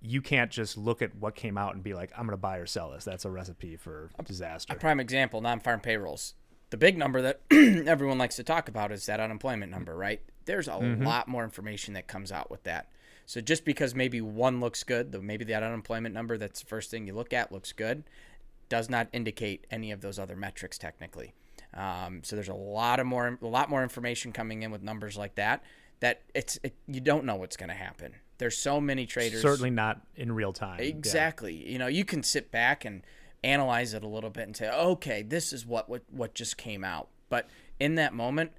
you 0.00 0.22
can't 0.22 0.50
just 0.50 0.78
look 0.78 1.02
at 1.02 1.14
what 1.16 1.34
came 1.34 1.58
out 1.58 1.74
and 1.74 1.82
be 1.82 1.92
like, 1.92 2.10
I'm 2.16 2.24
going 2.24 2.30
to 2.30 2.36
buy 2.38 2.56
or 2.58 2.66
sell 2.66 2.92
this. 2.92 3.04
That's 3.04 3.24
a 3.24 3.30
recipe 3.30 3.76
for 3.76 4.10
disaster. 4.24 4.72
A 4.72 4.76
prime 4.76 5.00
example 5.00 5.40
non 5.40 5.60
farm 5.60 5.80
payrolls. 5.80 6.34
The 6.70 6.76
big 6.76 6.96
number 6.96 7.20
that 7.22 7.40
everyone 7.50 8.16
likes 8.16 8.36
to 8.36 8.44
talk 8.44 8.68
about 8.68 8.92
is 8.92 9.04
that 9.06 9.18
unemployment 9.18 9.72
number, 9.72 9.96
right? 9.96 10.22
There's 10.44 10.68
a 10.68 10.72
mm-hmm. 10.72 11.04
lot 11.04 11.26
more 11.26 11.42
information 11.42 11.94
that 11.94 12.06
comes 12.06 12.30
out 12.30 12.50
with 12.50 12.62
that. 12.62 12.88
So 13.26 13.40
just 13.40 13.64
because 13.64 13.94
maybe 13.94 14.20
one 14.20 14.60
looks 14.60 14.84
good, 14.84 15.12
though 15.12 15.20
maybe 15.20 15.44
that 15.46 15.62
unemployment 15.62 16.14
number 16.14 16.38
that's 16.38 16.60
the 16.60 16.66
first 16.66 16.90
thing 16.90 17.06
you 17.06 17.14
look 17.14 17.32
at 17.32 17.52
looks 17.52 17.72
good, 17.72 18.04
does 18.68 18.88
not 18.88 19.08
indicate 19.12 19.66
any 19.70 19.90
of 19.90 20.00
those 20.00 20.18
other 20.18 20.36
metrics 20.36 20.78
technically. 20.78 21.32
Um, 21.74 22.22
so 22.24 22.36
there's 22.36 22.48
a 22.48 22.54
lot 22.54 23.00
of 23.00 23.06
more, 23.06 23.38
a 23.40 23.46
lot 23.46 23.70
more 23.70 23.82
information 23.82 24.32
coming 24.32 24.62
in 24.62 24.70
with 24.70 24.82
numbers 24.82 25.16
like 25.16 25.36
that. 25.36 25.62
That 26.00 26.22
it's 26.34 26.58
it, 26.62 26.74
you 26.88 27.00
don't 27.00 27.24
know 27.24 27.36
what's 27.36 27.56
going 27.56 27.68
to 27.68 27.74
happen. 27.74 28.14
There's 28.38 28.56
so 28.56 28.80
many 28.80 29.04
traders. 29.04 29.42
Certainly 29.42 29.70
not 29.70 30.00
in 30.16 30.32
real 30.32 30.52
time. 30.52 30.80
Exactly. 30.80 31.54
Yeah. 31.54 31.72
You 31.72 31.78
know, 31.78 31.86
you 31.88 32.04
can 32.04 32.22
sit 32.22 32.50
back 32.50 32.84
and 32.86 33.02
analyze 33.44 33.94
it 33.94 34.02
a 34.02 34.08
little 34.08 34.30
bit 34.30 34.44
and 34.44 34.56
say, 34.56 34.70
okay, 34.70 35.22
this 35.22 35.52
is 35.52 35.66
what 35.66 35.88
what 35.88 36.02
what 36.10 36.34
just 36.34 36.56
came 36.56 36.82
out. 36.82 37.08
But 37.28 37.48
in 37.78 37.96
that 37.96 38.14
moment, 38.14 38.52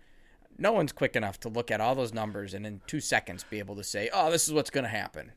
no 0.58 0.72
one's 0.72 0.92
quick 0.92 1.16
enough 1.16 1.40
to 1.42 1.50
look 1.50 1.72
at 1.72 1.81
all 1.81 1.96
those 1.96 2.13
numbers 2.13 2.53
and 2.53 2.65
in 2.65 2.82
two 2.88 3.00
seconds 3.00 3.44
be 3.50 3.60
able 3.60 3.75
to 3.75 3.84
say, 3.84 4.10
"Oh, 4.13 4.32
this 4.32 4.48
is 4.48 4.53
what's 4.53 4.70
going 4.70 4.84
to 4.84 4.89
happen." 4.89 5.32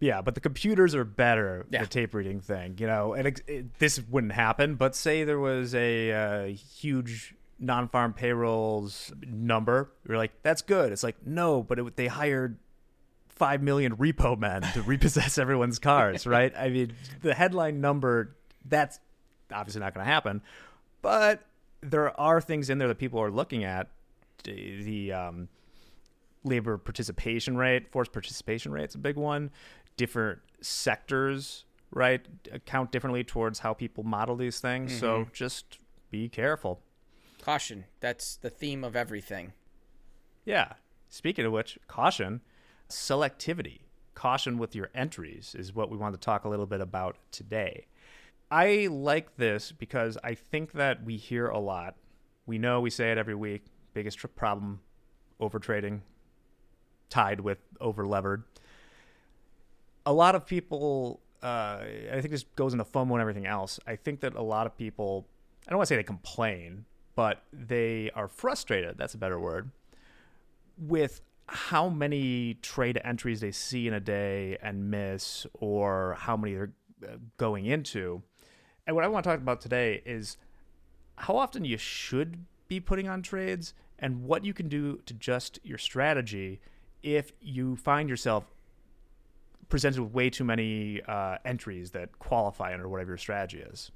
Yeah, 0.00 0.22
but 0.22 0.34
the 0.34 0.40
computers 0.40 0.94
are 0.94 1.04
better. 1.04 1.66
Yeah. 1.70 1.82
The 1.82 1.86
tape 1.86 2.14
reading 2.14 2.40
thing, 2.40 2.76
you 2.78 2.86
know, 2.86 3.12
and 3.12 3.28
it, 3.28 3.42
it, 3.46 3.78
this 3.78 4.00
wouldn't 4.08 4.32
happen. 4.32 4.74
But 4.74 4.96
say 4.96 5.24
there 5.24 5.38
was 5.38 5.74
a 5.74 6.12
uh, 6.12 6.44
huge 6.46 7.34
non-farm 7.58 8.14
payrolls 8.14 9.12
number, 9.26 9.92
you're 10.08 10.16
like, 10.16 10.32
"That's 10.42 10.62
good." 10.62 10.90
It's 10.92 11.02
like, 11.02 11.26
no, 11.26 11.62
but 11.62 11.78
it, 11.78 11.96
they 11.96 12.06
hired 12.06 12.56
five 13.28 13.62
million 13.62 13.96
repo 13.96 14.38
men 14.38 14.62
to 14.62 14.82
repossess 14.82 15.36
everyone's 15.38 15.78
cars, 15.78 16.26
right? 16.26 16.52
I 16.56 16.70
mean, 16.70 16.94
the 17.20 17.34
headline 17.34 17.82
number 17.82 18.36
that's 18.64 18.98
obviously 19.52 19.80
not 19.80 19.94
going 19.94 20.06
to 20.06 20.10
happen, 20.10 20.40
but 21.02 21.42
there 21.82 22.18
are 22.18 22.40
things 22.40 22.70
in 22.70 22.78
there 22.78 22.88
that 22.88 22.98
people 22.98 23.20
are 23.20 23.30
looking 23.30 23.64
at 23.64 23.88
the 24.44 25.12
um, 25.12 25.48
labor 26.44 26.78
participation 26.78 27.56
rate, 27.56 27.90
forced 27.90 28.12
participation 28.12 28.72
rate 28.72 28.88
is 28.88 28.94
a 28.94 28.98
big 28.98 29.16
one. 29.16 29.50
Different 30.00 30.38
sectors, 30.62 31.66
right, 31.90 32.26
account 32.50 32.90
differently 32.90 33.22
towards 33.22 33.58
how 33.58 33.74
people 33.74 34.02
model 34.02 34.34
these 34.34 34.58
things. 34.60 34.92
Mm-hmm. 34.92 35.00
So 35.00 35.26
just 35.34 35.78
be 36.10 36.30
careful. 36.30 36.80
Caution. 37.42 37.84
That's 38.00 38.36
the 38.36 38.48
theme 38.48 38.82
of 38.82 38.96
everything. 38.96 39.52
Yeah. 40.46 40.72
Speaking 41.10 41.44
of 41.44 41.52
which, 41.52 41.78
caution, 41.86 42.40
selectivity, 42.88 43.80
caution 44.14 44.56
with 44.56 44.74
your 44.74 44.88
entries 44.94 45.54
is 45.58 45.74
what 45.74 45.90
we 45.90 45.98
want 45.98 46.14
to 46.14 46.20
talk 46.20 46.44
a 46.44 46.48
little 46.48 46.66
bit 46.66 46.80
about 46.80 47.16
today. 47.30 47.86
I 48.50 48.88
like 48.90 49.36
this 49.36 49.70
because 49.70 50.16
I 50.24 50.34
think 50.34 50.72
that 50.72 51.04
we 51.04 51.18
hear 51.18 51.48
a 51.48 51.58
lot. 51.58 51.96
We 52.46 52.56
know 52.56 52.80
we 52.80 52.90
say 52.90 53.12
it 53.12 53.18
every 53.18 53.34
week 53.34 53.66
biggest 53.92 54.18
problem 54.34 54.80
over 55.40 55.58
trading 55.58 56.02
tied 57.10 57.40
with 57.40 57.58
over 57.80 58.06
levered. 58.06 58.44
A 60.06 60.12
lot 60.12 60.34
of 60.34 60.46
people, 60.46 61.20
uh, 61.42 61.80
I 62.12 62.18
think 62.20 62.30
this 62.30 62.44
goes 62.56 62.72
into 62.72 62.84
FOMO 62.84 63.12
and 63.12 63.20
everything 63.20 63.46
else. 63.46 63.78
I 63.86 63.96
think 63.96 64.20
that 64.20 64.34
a 64.34 64.42
lot 64.42 64.66
of 64.66 64.76
people, 64.76 65.26
I 65.66 65.70
don't 65.70 65.78
want 65.78 65.88
to 65.88 65.94
say 65.94 65.96
they 65.96 66.02
complain, 66.02 66.84
but 67.14 67.42
they 67.52 68.10
are 68.14 68.28
frustrated. 68.28 68.96
That's 68.96 69.14
a 69.14 69.18
better 69.18 69.38
word. 69.38 69.70
With 70.78 71.20
how 71.46 71.88
many 71.88 72.54
trade 72.62 73.00
entries 73.04 73.40
they 73.40 73.50
see 73.50 73.88
in 73.88 73.94
a 73.94 74.00
day 74.00 74.56
and 74.62 74.90
miss, 74.90 75.46
or 75.54 76.16
how 76.18 76.36
many 76.36 76.54
they're 76.54 76.72
uh, 77.06 77.16
going 77.38 77.66
into. 77.66 78.22
And 78.86 78.94
what 78.94 79.04
I 79.04 79.08
want 79.08 79.24
to 79.24 79.30
talk 79.30 79.40
about 79.40 79.60
today 79.60 80.02
is 80.06 80.36
how 81.16 81.36
often 81.36 81.64
you 81.64 81.76
should 81.76 82.44
be 82.68 82.80
putting 82.80 83.08
on 83.08 83.22
trades 83.22 83.74
and 83.98 84.24
what 84.24 84.44
you 84.44 84.54
can 84.54 84.68
do 84.68 85.00
to 85.06 85.14
adjust 85.14 85.58
your 85.62 85.76
strategy 85.76 86.60
if 87.02 87.32
you 87.40 87.76
find 87.76 88.08
yourself 88.08 88.44
presented 89.70 90.02
with 90.02 90.12
way 90.12 90.28
too 90.28 90.44
many 90.44 91.00
uh, 91.08 91.38
entries 91.44 91.92
that 91.92 92.18
qualify 92.18 92.74
under 92.74 92.88
whatever 92.88 93.12
your 93.12 93.18
strategy 93.18 93.60
is. 93.60 93.90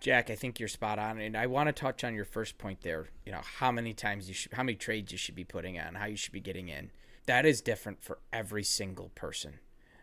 Jack, 0.00 0.30
I 0.30 0.34
think 0.34 0.58
you're 0.58 0.68
spot 0.68 0.98
on, 0.98 1.20
and 1.20 1.36
I 1.36 1.46
want 1.46 1.68
to 1.68 1.74
touch 1.74 2.04
on 2.04 2.14
your 2.14 2.24
first 2.24 2.56
point 2.56 2.80
there. 2.80 3.08
You 3.26 3.32
know 3.32 3.42
how 3.58 3.70
many 3.70 3.92
times 3.92 4.28
you 4.28 4.34
should, 4.34 4.54
how 4.54 4.62
many 4.62 4.76
trades 4.76 5.12
you 5.12 5.18
should 5.18 5.34
be 5.34 5.44
putting 5.44 5.78
on, 5.78 5.96
how 5.96 6.06
you 6.06 6.16
should 6.16 6.32
be 6.32 6.40
getting 6.40 6.70
in. 6.70 6.90
That 7.26 7.44
is 7.44 7.60
different 7.60 8.02
for 8.02 8.18
every 8.32 8.64
single 8.64 9.10
person. 9.14 9.58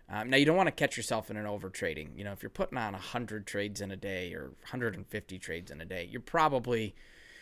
Um, 0.10 0.30
now 0.30 0.38
you 0.38 0.46
don't 0.46 0.56
want 0.56 0.68
to 0.68 0.72
catch 0.72 0.96
yourself 0.96 1.32
in 1.32 1.36
an 1.36 1.46
over 1.46 1.70
trading. 1.70 2.14
You 2.16 2.24
know, 2.24 2.32
if 2.32 2.44
you're 2.44 2.50
putting 2.50 2.78
on 2.78 2.94
100 2.94 3.48
trades 3.48 3.82
in 3.82 3.92
a 3.92 3.96
day 3.96 4.34
or 4.34 4.52
150 4.62 5.40
trades 5.40 5.72
in 5.72 5.82
a 5.82 5.86
day, 5.86 6.08
you're 6.10 6.22
probably, 6.22 6.96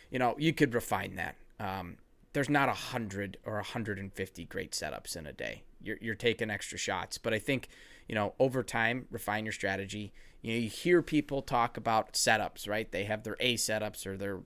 you 0.09 0.17
know, 0.17 0.35
you 0.39 0.53
could 0.53 0.73
refine 0.73 1.15
that. 1.15 1.35
Um, 1.59 1.97
there's 2.35 2.49
not 2.49 2.67
a 2.67 2.73
100 2.73 3.37
or 3.45 3.53
150 3.53 4.45
great 4.45 4.73
setups 4.73 5.15
in 5.15 5.25
a 5.25 5.31
day. 5.31 5.63
You're, 5.81 5.97
you're 6.01 6.15
taking 6.15 6.49
extra 6.49 6.77
shots, 6.77 7.17
but 7.17 7.33
I 7.33 7.39
think, 7.39 7.69
you 8.09 8.13
know, 8.13 8.33
over 8.39 8.61
time, 8.61 9.05
refine 9.09 9.45
your 9.45 9.53
strategy. 9.53 10.11
You 10.41 10.53
know, 10.53 10.59
you 10.59 10.69
hear 10.69 11.01
people 11.01 11.41
talk 11.41 11.77
about 11.77 12.11
setups, 12.11 12.67
right? 12.67 12.91
They 12.91 13.05
have 13.05 13.23
their 13.23 13.37
A 13.39 13.55
setups 13.55 14.05
or 14.05 14.17
their 14.17 14.41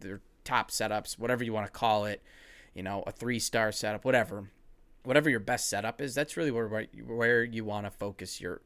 their 0.00 0.20
top 0.42 0.72
setups, 0.72 1.16
whatever 1.16 1.44
you 1.44 1.52
want 1.52 1.66
to 1.66 1.72
call 1.72 2.06
it. 2.06 2.24
You 2.74 2.82
know, 2.82 3.04
a 3.06 3.12
three 3.12 3.38
star 3.38 3.70
setup, 3.70 4.04
whatever 4.04 4.50
whatever 5.04 5.30
your 5.30 5.40
best 5.40 5.70
setup 5.70 6.00
is, 6.00 6.16
that's 6.16 6.36
really 6.36 6.50
where 6.50 6.86
where 7.06 7.44
you 7.44 7.64
want 7.64 7.86
to 7.86 7.90
focus 7.92 8.40
your 8.40 8.62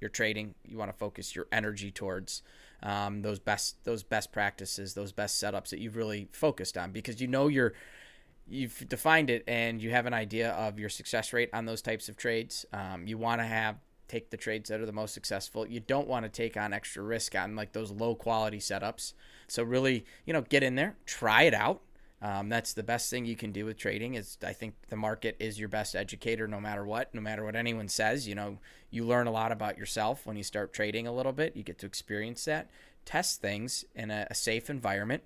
your 0.00 0.10
trading. 0.10 0.54
You 0.64 0.78
want 0.78 0.90
to 0.90 0.96
focus 0.96 1.34
your 1.34 1.46
energy 1.52 1.90
towards 1.90 2.42
um, 2.82 3.22
those 3.22 3.38
best 3.38 3.82
those 3.84 4.02
best 4.02 4.32
practices, 4.32 4.94
those 4.94 5.12
best 5.12 5.42
setups 5.42 5.70
that 5.70 5.78
you've 5.78 5.96
really 5.96 6.28
focused 6.32 6.76
on 6.76 6.92
because 6.92 7.20
you 7.20 7.26
know 7.26 7.48
you're 7.48 7.72
you've 8.48 8.88
defined 8.88 9.30
it 9.30 9.42
and 9.48 9.82
you 9.82 9.90
have 9.90 10.06
an 10.06 10.14
idea 10.14 10.52
of 10.52 10.78
your 10.78 10.88
success 10.88 11.32
rate 11.32 11.50
on 11.52 11.64
those 11.64 11.82
types 11.82 12.08
of 12.08 12.16
trades. 12.16 12.64
Um, 12.72 13.06
you 13.06 13.18
want 13.18 13.40
to 13.40 13.46
have 13.46 13.76
take 14.08 14.30
the 14.30 14.36
trades 14.36 14.68
that 14.68 14.80
are 14.80 14.86
the 14.86 14.92
most 14.92 15.14
successful. 15.14 15.66
You 15.66 15.80
don't 15.80 16.06
want 16.06 16.24
to 16.24 16.28
take 16.28 16.56
on 16.56 16.72
extra 16.72 17.02
risk 17.02 17.34
on 17.34 17.56
like 17.56 17.72
those 17.72 17.90
low 17.90 18.14
quality 18.14 18.58
setups. 18.58 19.14
So 19.48 19.62
really, 19.62 20.04
you 20.24 20.32
know, 20.32 20.42
get 20.42 20.62
in 20.62 20.76
there, 20.76 20.96
try 21.06 21.42
it 21.42 21.54
out, 21.54 21.82
um, 22.22 22.48
that's 22.48 22.72
the 22.72 22.82
best 22.82 23.10
thing 23.10 23.26
you 23.26 23.36
can 23.36 23.52
do 23.52 23.66
with 23.66 23.76
trading. 23.76 24.14
Is 24.14 24.38
I 24.42 24.52
think 24.52 24.74
the 24.88 24.96
market 24.96 25.36
is 25.38 25.58
your 25.58 25.68
best 25.68 25.94
educator, 25.94 26.48
no 26.48 26.60
matter 26.60 26.84
what, 26.84 27.14
no 27.14 27.20
matter 27.20 27.44
what 27.44 27.56
anyone 27.56 27.88
says. 27.88 28.26
You 28.26 28.34
know, 28.34 28.58
you 28.90 29.04
learn 29.04 29.26
a 29.26 29.30
lot 29.32 29.52
about 29.52 29.76
yourself 29.76 30.26
when 30.26 30.36
you 30.36 30.42
start 30.42 30.72
trading 30.72 31.06
a 31.06 31.14
little 31.14 31.32
bit. 31.32 31.56
You 31.56 31.62
get 31.62 31.78
to 31.80 31.86
experience 31.86 32.44
that, 32.46 32.70
test 33.04 33.40
things 33.40 33.84
in 33.94 34.10
a, 34.10 34.26
a 34.30 34.34
safe 34.34 34.70
environment 34.70 35.22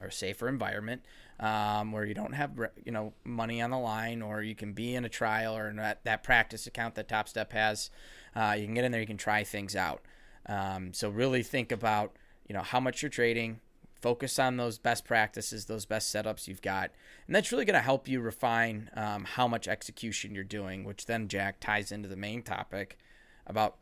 or 0.00 0.10
safer 0.10 0.48
environment 0.48 1.02
um, 1.40 1.92
where 1.92 2.04
you 2.04 2.14
don't 2.14 2.34
have 2.34 2.52
you 2.84 2.92
know 2.92 3.12
money 3.24 3.60
on 3.60 3.70
the 3.70 3.78
line, 3.78 4.22
or 4.22 4.42
you 4.42 4.54
can 4.54 4.72
be 4.72 4.94
in 4.94 5.04
a 5.04 5.08
trial 5.08 5.56
or 5.56 5.72
that, 5.74 6.04
that 6.04 6.22
practice 6.22 6.68
account 6.68 6.94
that 6.94 7.08
Topstep 7.08 7.50
has. 7.50 7.90
Uh, 8.34 8.54
you 8.56 8.64
can 8.64 8.74
get 8.74 8.84
in 8.84 8.92
there, 8.92 9.00
you 9.00 9.06
can 9.06 9.16
try 9.16 9.42
things 9.42 9.74
out. 9.74 10.02
Um, 10.46 10.92
so 10.92 11.08
really 11.08 11.42
think 11.42 11.72
about 11.72 12.16
you 12.48 12.54
know 12.54 12.62
how 12.62 12.78
much 12.78 13.02
you're 13.02 13.10
trading 13.10 13.60
Focus 14.02 14.38
on 14.40 14.56
those 14.56 14.78
best 14.78 15.04
practices, 15.04 15.66
those 15.66 15.86
best 15.86 16.12
setups 16.12 16.48
you've 16.48 16.60
got. 16.60 16.90
And 17.26 17.36
that's 17.36 17.52
really 17.52 17.64
going 17.64 17.74
to 17.74 17.80
help 17.80 18.08
you 18.08 18.20
refine 18.20 18.90
um, 18.96 19.24
how 19.24 19.46
much 19.46 19.68
execution 19.68 20.34
you're 20.34 20.42
doing, 20.42 20.82
which 20.82 21.06
then, 21.06 21.28
Jack, 21.28 21.60
ties 21.60 21.92
into 21.92 22.08
the 22.08 22.16
main 22.16 22.42
topic 22.42 22.98
about 23.46 23.76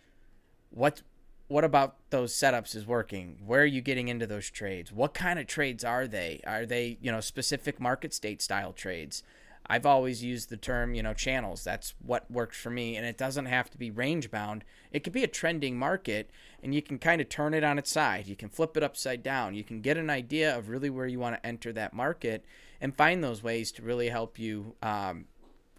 what 0.71 1.03
what 1.49 1.65
about 1.65 1.97
those 2.11 2.33
setups 2.33 2.77
is 2.77 2.87
working? 2.87 3.39
Where 3.45 3.63
are 3.63 3.67
you 3.67 3.81
getting 3.81 4.07
into 4.07 4.25
those 4.25 4.49
trades? 4.51 4.93
What 4.93 5.15
kind 5.15 5.41
of 5.41 5.49
trades 5.49 5.83
are 5.83 6.07
they? 6.07 6.41
Are 6.47 6.65
they 6.65 6.99
you 7.01 7.11
know 7.11 7.21
specific 7.21 7.81
market 7.81 8.15
state 8.15 8.43
style 8.43 8.73
trades 8.73 9.23
I've 9.71 9.87
always 9.87 10.25
used 10.25 10.51
the 10.51 10.57
term, 10.57 10.95
you 10.95 11.03
know, 11.05 11.15
channels. 11.15 11.63
That's 11.63 11.95
what 12.05 12.29
works 12.29 12.59
for 12.59 12.71
me. 12.71 12.97
And 12.97 13.07
it 13.07 13.17
doesn't 13.17 13.47
have 13.47 13.71
to 13.71 13.79
be 13.79 13.93
range 13.93 14.29
bound. 14.29 14.65
It 14.91 15.05
could 15.05 15.13
be 15.13 15.23
a 15.23 15.29
trending 15.29 15.79
market 15.79 16.29
and 16.61 16.75
you 16.75 16.83
can 16.83 16.99
kind 16.99 17.21
of 17.21 17.29
turn 17.29 17.55
it 17.55 17.63
on 17.63 17.79
its 17.79 17.89
side. 17.89 18.27
You 18.27 18.35
can 18.35 18.49
flip 18.49 18.77
it 18.77 18.83
upside 18.83 19.23
down. 19.23 19.55
You 19.55 19.63
can 19.63 19.81
get 19.81 19.97
an 19.97 20.11
idea 20.11 20.59
of 20.59 20.71
really 20.71 20.91
where 20.91 21.07
you 21.07 21.21
want 21.21 21.37
to 21.37 21.47
enter 21.47 21.73
that 21.73 21.95
market 21.95 22.45
and 22.81 22.97
find 22.97 23.23
those 23.23 23.45
ways 23.45 23.71
to 23.73 23.83
really 23.83 24.09
help 24.09 24.41
you 24.41 24.75
um, 24.83 25.27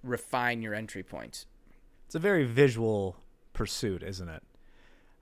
refine 0.01 0.62
your 0.62 0.74
entry 0.74 1.03
points. 1.03 1.45
It's 2.05 2.15
a 2.15 2.19
very 2.19 2.45
visual 2.45 3.17
pursuit, 3.51 4.03
isn't 4.03 4.29
it? 4.29 4.43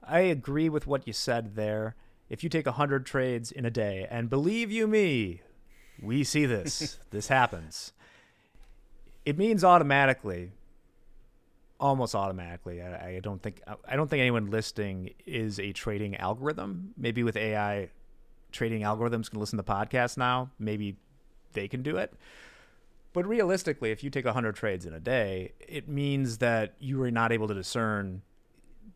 I 0.04 0.20
agree 0.20 0.70
with 0.70 0.86
what 0.86 1.08
you 1.08 1.14
said 1.14 1.56
there. 1.56 1.96
If 2.30 2.44
you 2.44 2.50
take 2.50 2.68
100 2.68 3.04
trades 3.04 3.52
in 3.52 3.66
a 3.66 3.72
day, 3.72 4.06
and 4.12 4.30
believe 4.30 4.72
you 4.72 4.86
me, 4.86 5.42
we 6.00 6.24
see 6.24 6.46
this, 6.46 7.00
this 7.10 7.30
happens 7.30 7.94
it 9.30 9.38
means 9.38 9.64
automatically 9.64 10.52
almost 11.80 12.16
automatically 12.16 12.82
I, 12.82 13.18
I, 13.18 13.20
don't 13.22 13.40
think 13.42 13.62
i 13.88 13.96
don't 13.96 14.10
think 14.10 14.22
anyone 14.22 14.50
listing 14.50 15.12
is 15.26 15.60
a 15.60 15.72
trading 15.72 16.16
algorithm. 16.18 16.94
Maybe 16.98 17.22
with 17.22 17.38
ai 17.38 17.92
trading 18.52 18.82
algorithms 18.82 19.30
can 19.30 19.40
listen 19.40 19.58
to 19.58 19.64
podcasts 19.64 20.18
now. 20.18 20.50
Maybe 20.58 20.98
they 21.54 21.68
can 21.68 21.84
do 21.84 21.98
it. 21.98 22.12
But 23.14 23.28
realistically 23.28 23.92
if 23.92 24.04
you 24.04 24.10
take 24.10 24.26
100 24.26 24.56
trades 24.56 24.88
in 24.88 24.94
a 24.94 25.00
day 25.00 25.54
it 25.60 25.88
means 25.88 26.40
that 26.40 26.74
you 26.80 27.00
are 27.04 27.12
not 27.12 27.32
able 27.32 27.48
to 27.48 27.54
discern 27.54 28.24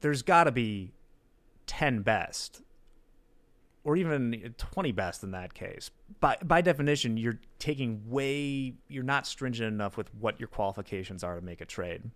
there's 0.01 0.23
got 0.23 0.45
to 0.45 0.51
be 0.51 0.93
10 1.67 2.01
best 2.01 2.63
or 3.83 3.97
even 3.97 4.53
20 4.57 4.91
best 4.91 5.23
in 5.23 5.31
that 5.31 5.53
case. 5.53 5.91
By 6.19 6.37
by 6.43 6.61
definition, 6.61 7.17
you're 7.17 7.39
taking 7.59 8.01
way 8.09 8.75
you're 8.87 9.03
not 9.03 9.27
stringent 9.27 9.73
enough 9.73 9.97
with 9.97 10.13
what 10.15 10.39
your 10.39 10.47
qualifications 10.47 11.23
are 11.23 11.35
to 11.35 11.41
make 11.41 11.61
a 11.61 11.65
trade. 11.65 12.09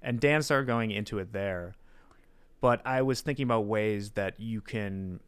And 0.00 0.18
Dan 0.18 0.42
started 0.42 0.66
going 0.66 0.90
into 0.90 1.18
it 1.18 1.32
there. 1.32 1.74
But 2.60 2.80
I 2.86 3.02
was 3.02 3.20
thinking 3.20 3.44
about 3.44 3.66
ways 3.66 4.12
that 4.12 4.38
you 4.38 4.60
can 4.60 5.20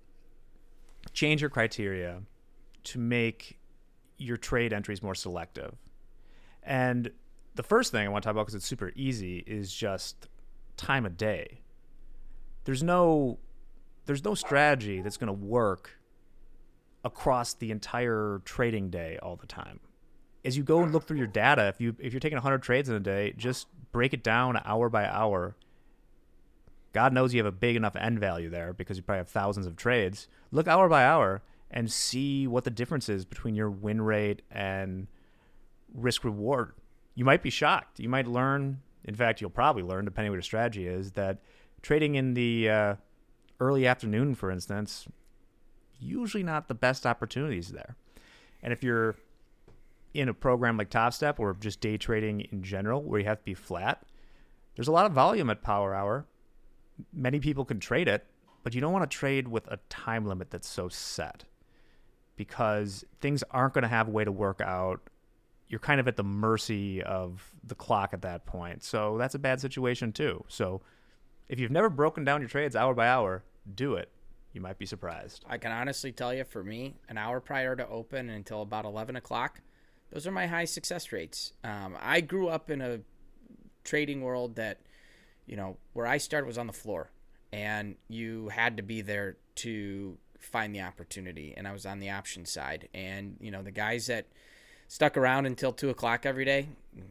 change 1.12 1.40
your 1.40 1.50
criteria 1.50 2.22
to 2.84 2.98
make 2.98 3.58
your 4.18 4.36
trade 4.36 4.72
entries 4.72 5.02
more 5.02 5.14
selective. 5.14 5.74
And 6.62 7.10
the 7.54 7.62
first 7.62 7.92
thing 7.92 8.06
I 8.06 8.08
want 8.08 8.22
to 8.22 8.26
talk 8.26 8.32
about 8.32 8.46
because 8.46 8.54
it's 8.54 8.66
super 8.66 8.92
easy 8.94 9.44
is 9.46 9.72
just 9.72 10.28
time 10.76 11.04
of 11.04 11.16
day. 11.16 11.60
There's 12.64 12.82
no 12.82 13.38
there's 14.06 14.24
no 14.24 14.34
strategy 14.34 15.00
that's 15.00 15.16
going 15.16 15.28
to 15.28 15.32
work 15.32 15.98
across 17.04 17.54
the 17.54 17.70
entire 17.70 18.40
trading 18.44 18.90
day 18.90 19.18
all 19.22 19.36
the 19.36 19.46
time. 19.46 19.80
As 20.44 20.56
you 20.56 20.62
go 20.62 20.82
and 20.82 20.92
look 20.92 21.06
through 21.06 21.18
your 21.18 21.26
data, 21.26 21.68
if 21.68 21.80
you 21.80 21.96
if 21.98 22.12
you're 22.12 22.20
taking 22.20 22.36
100 22.36 22.62
trades 22.62 22.88
in 22.88 22.94
a 22.94 23.00
day, 23.00 23.34
just 23.36 23.66
break 23.92 24.12
it 24.12 24.22
down 24.22 24.60
hour 24.64 24.88
by 24.88 25.06
hour. 25.06 25.56
God 26.92 27.12
knows 27.12 27.34
you 27.34 27.38
have 27.38 27.46
a 27.46 27.52
big 27.52 27.76
enough 27.76 27.96
end 27.96 28.20
value 28.20 28.50
there 28.50 28.72
because 28.72 28.96
you 28.96 29.02
probably 29.02 29.18
have 29.18 29.28
thousands 29.28 29.66
of 29.66 29.76
trades. 29.76 30.28
Look 30.52 30.68
hour 30.68 30.88
by 30.88 31.04
hour 31.04 31.42
and 31.70 31.90
see 31.90 32.46
what 32.46 32.64
the 32.64 32.70
difference 32.70 33.08
is 33.08 33.24
between 33.24 33.54
your 33.54 33.70
win 33.70 34.00
rate 34.00 34.42
and 34.50 35.08
risk 35.92 36.24
reward. 36.24 36.72
You 37.14 37.24
might 37.24 37.42
be 37.42 37.50
shocked. 37.50 37.98
You 37.98 38.08
might 38.08 38.26
learn, 38.26 38.80
in 39.04 39.14
fact, 39.14 39.40
you'll 39.40 39.50
probably 39.50 39.82
learn, 39.82 40.04
depending 40.04 40.30
what 40.30 40.36
your 40.36 40.42
strategy 40.42 40.86
is, 40.86 41.12
that 41.12 41.38
trading 41.82 42.14
in 42.14 42.34
the 42.34 42.70
uh, 42.70 42.94
early 43.60 43.86
afternoon, 43.86 44.34
for 44.34 44.50
instance, 44.50 45.06
usually 45.98 46.42
not 46.42 46.68
the 46.68 46.74
best 46.74 47.06
opportunities 47.06 47.68
there. 47.68 47.96
And 48.62 48.72
if 48.72 48.82
you're 48.82 49.16
in 50.12 50.28
a 50.28 50.34
program 50.34 50.76
like 50.76 50.90
Topstep 50.90 51.38
or 51.38 51.54
just 51.54 51.80
day 51.80 51.96
trading 51.96 52.40
in 52.52 52.62
general, 52.62 53.02
where 53.02 53.20
you 53.20 53.26
have 53.26 53.38
to 53.38 53.44
be 53.44 53.54
flat, 53.54 54.04
there's 54.76 54.88
a 54.88 54.92
lot 54.92 55.06
of 55.06 55.12
volume 55.12 55.50
at 55.50 55.62
Power 55.62 55.94
Hour. 55.94 56.26
Many 57.12 57.40
people 57.40 57.64
can 57.64 57.80
trade 57.80 58.08
it, 58.08 58.26
but 58.62 58.74
you 58.74 58.80
don't 58.80 58.92
want 58.92 59.08
to 59.08 59.16
trade 59.16 59.48
with 59.48 59.66
a 59.68 59.78
time 59.88 60.26
limit 60.26 60.50
that's 60.50 60.68
so 60.68 60.88
set 60.88 61.44
because 62.36 63.04
things 63.20 63.44
aren't 63.50 63.74
going 63.74 63.82
to 63.82 63.88
have 63.88 64.08
a 64.08 64.10
way 64.10 64.24
to 64.24 64.32
work 64.32 64.60
out. 64.60 65.00
You're 65.68 65.80
kind 65.80 66.00
of 66.00 66.08
at 66.08 66.16
the 66.16 66.24
mercy 66.24 67.02
of 67.02 67.52
the 67.64 67.74
clock 67.74 68.12
at 68.12 68.22
that 68.22 68.46
point. 68.46 68.82
So 68.82 69.16
that's 69.18 69.34
a 69.34 69.38
bad 69.38 69.60
situation, 69.60 70.12
too. 70.12 70.44
So 70.48 70.82
if 71.48 71.60
you've 71.60 71.70
never 71.70 71.88
broken 71.88 72.24
down 72.24 72.40
your 72.40 72.48
trades 72.48 72.76
hour 72.76 72.94
by 72.94 73.08
hour, 73.08 73.44
do 73.74 73.94
it. 73.94 74.10
You 74.52 74.60
might 74.60 74.78
be 74.78 74.86
surprised. 74.86 75.44
I 75.48 75.58
can 75.58 75.72
honestly 75.72 76.12
tell 76.12 76.32
you, 76.32 76.44
for 76.44 76.62
me, 76.62 76.94
an 77.08 77.18
hour 77.18 77.40
prior 77.40 77.74
to 77.74 77.88
open 77.88 78.30
until 78.30 78.62
about 78.62 78.84
11 78.84 79.16
o'clock, 79.16 79.60
those 80.10 80.26
are 80.26 80.32
my 80.32 80.46
high 80.46 80.64
success 80.64 81.10
rates. 81.10 81.52
Um, 81.64 81.96
I 82.00 82.20
grew 82.20 82.48
up 82.48 82.70
in 82.70 82.80
a 82.80 83.00
trading 83.82 84.20
world 84.20 84.56
that, 84.56 84.80
you 85.46 85.56
know, 85.56 85.76
where 85.92 86.06
I 86.06 86.18
started 86.18 86.46
was 86.46 86.56
on 86.56 86.68
the 86.68 86.72
floor, 86.72 87.10
and 87.52 87.96
you 88.08 88.48
had 88.48 88.76
to 88.76 88.82
be 88.82 89.02
there 89.02 89.36
to 89.56 90.18
find 90.38 90.74
the 90.74 90.82
opportunity. 90.82 91.52
And 91.56 91.66
I 91.66 91.72
was 91.72 91.84
on 91.84 91.98
the 91.98 92.10
option 92.10 92.46
side, 92.46 92.88
and 92.94 93.36
you 93.40 93.50
know, 93.50 93.62
the 93.62 93.72
guys 93.72 94.06
that 94.06 94.26
stuck 94.88 95.16
around 95.16 95.46
until 95.46 95.72
two 95.72 95.90
o'clock 95.90 96.26
every 96.26 96.44
day, 96.44 96.68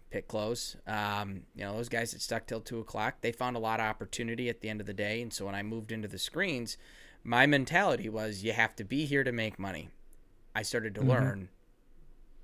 pit 0.10 0.28
close. 0.28 0.78
Um, 0.88 1.42
you 1.56 1.64
know, 1.64 1.76
those 1.76 1.90
guys 1.90 2.12
that 2.12 2.22
stuck 2.22 2.48
till 2.48 2.62
two 2.62 2.80
o'clock, 2.80 3.16
they 3.22 3.32
found 3.32 3.56
a 3.56 3.60
lot 3.60 3.80
of 3.80 3.86
opportunity 3.86 4.50
at 4.50 4.62
the 4.62 4.70
end 4.70 4.82
of 4.82 4.88
the 4.88 4.94
day. 4.94 5.22
And 5.22 5.34
so 5.34 5.46
when 5.46 5.56
I 5.56 5.64
moved 5.64 5.92
into 5.92 6.08
the 6.08 6.20
screens, 6.20 6.78
my 7.24 7.46
mentality 7.46 8.10
was 8.10 8.44
you 8.44 8.54
have 8.54 8.76
to 8.78 8.84
be 8.84 9.06
here 9.06 9.24
to 9.24 9.32
make 9.32 9.58
money. 9.58 9.90
I 10.56 10.62
started 10.62 10.96
to 10.96 11.02
mm-hmm. 11.02 11.10
learn 11.10 11.50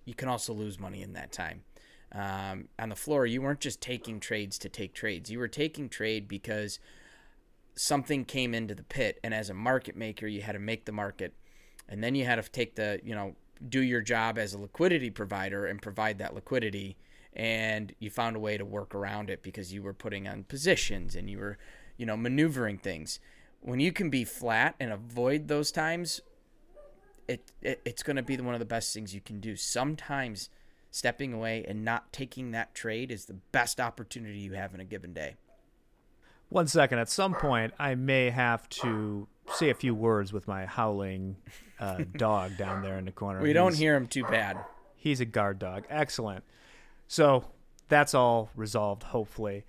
you 0.06 0.16
can 0.16 0.28
also 0.28 0.54
lose 0.54 0.80
money 0.80 1.04
in 1.04 1.14
that 1.14 1.32
time. 1.32 1.62
um, 2.12 2.68
on 2.80 2.90
the 2.90 2.96
floor, 2.96 3.28
you 3.28 3.42
weren't 3.42 3.60
just 3.60 3.82
taking 3.82 4.20
trades 4.20 4.58
to 4.58 4.70
take 4.70 4.94
trades. 4.96 5.30
You 5.30 5.38
were 5.38 5.48
taking 5.48 5.90
trade 5.90 6.28
because 6.28 6.80
something 7.76 8.26
came 8.26 8.56
into 8.56 8.74
the 8.74 8.84
pit, 8.84 9.20
and 9.24 9.34
as 9.34 9.50
a 9.50 9.54
market 9.54 9.96
maker, 9.96 10.26
you 10.26 10.42
had 10.42 10.54
to 10.54 10.60
make 10.60 10.86
the 10.86 10.92
market, 10.92 11.34
and 11.88 12.04
then 12.04 12.16
you 12.16 12.26
had 12.26 12.44
to 12.44 12.50
take 12.50 12.76
the 12.76 13.00
you 13.04 13.14
know 13.14 13.36
do 13.68 13.82
your 13.82 14.02
job 14.02 14.38
as 14.38 14.54
a 14.54 14.58
liquidity 14.58 15.10
provider 15.10 15.66
and 15.66 15.82
provide 15.82 16.18
that 16.20 16.34
liquidity 16.34 16.96
and 17.34 17.94
you 18.00 18.10
found 18.10 18.36
a 18.36 18.40
way 18.40 18.58
to 18.58 18.66
work 18.66 18.96
around 18.96 19.30
it 19.30 19.44
because 19.44 19.74
you 19.74 19.84
were 19.84 19.94
putting 19.94 20.28
on 20.28 20.44
positions 20.44 21.16
and 21.16 21.30
you 21.30 21.38
were 21.38 21.58
you 21.98 22.06
know 22.06 22.18
maneuvering 22.18 22.78
things. 22.78 23.20
When 23.62 23.80
you 23.80 23.92
can 23.92 24.10
be 24.10 24.24
flat 24.24 24.76
and 24.80 24.92
avoid 24.92 25.48
those 25.48 25.72
times 25.72 26.22
it, 27.28 27.52
it 27.62 27.82
it's 27.86 28.04
going 28.04 28.16
to 28.16 28.24
be 28.24 28.38
one 28.38 28.56
of 28.56 28.60
the 28.60 28.66
best 28.66 28.94
things 28.94 29.14
you 29.14 29.22
can 29.22 29.40
do. 29.40 29.56
Sometimes 29.56 30.50
stepping 30.92 31.34
away 31.34 31.64
and 31.68 31.86
not 31.86 32.12
taking 32.12 32.52
that 32.52 32.74
trade 32.74 33.12
is 33.12 33.26
the 33.26 33.38
best 33.52 33.80
opportunity 33.80 34.40
you 34.40 34.54
have 34.54 34.74
in 34.74 34.80
a 34.80 34.86
given 34.86 35.14
day 35.14 35.36
one 36.50 36.68
second. 36.68 37.00
At 37.00 37.10
some 37.10 37.34
point 37.34 37.74
i 37.80 37.96
may 37.96 38.30
have 38.30 38.68
to 38.70 39.28
say 39.54 39.70
a 39.70 39.74
few 39.74 39.96
words 39.96 40.32
with 40.34 40.48
my 40.48 40.66
howling 40.66 41.38
uh, 41.80 42.04
dog 42.18 42.58
down 42.58 42.82
there 42.82 42.98
in 42.98 43.06
the 43.06 43.12
corner. 43.12 43.42
We 43.42 43.54
don't 43.54 43.76
hear 43.76 43.96
him 43.96 44.08
too 44.08 44.24
bad. 44.24 44.58
He's 44.96 45.22
a 45.22 45.26
guard 45.26 45.60
dog. 45.60 45.86
Excellent. 45.90 46.44
So 47.08 47.46
that's 47.88 48.14
all 48.14 48.50
resolved, 48.56 49.04
hopefully. 49.04 49.66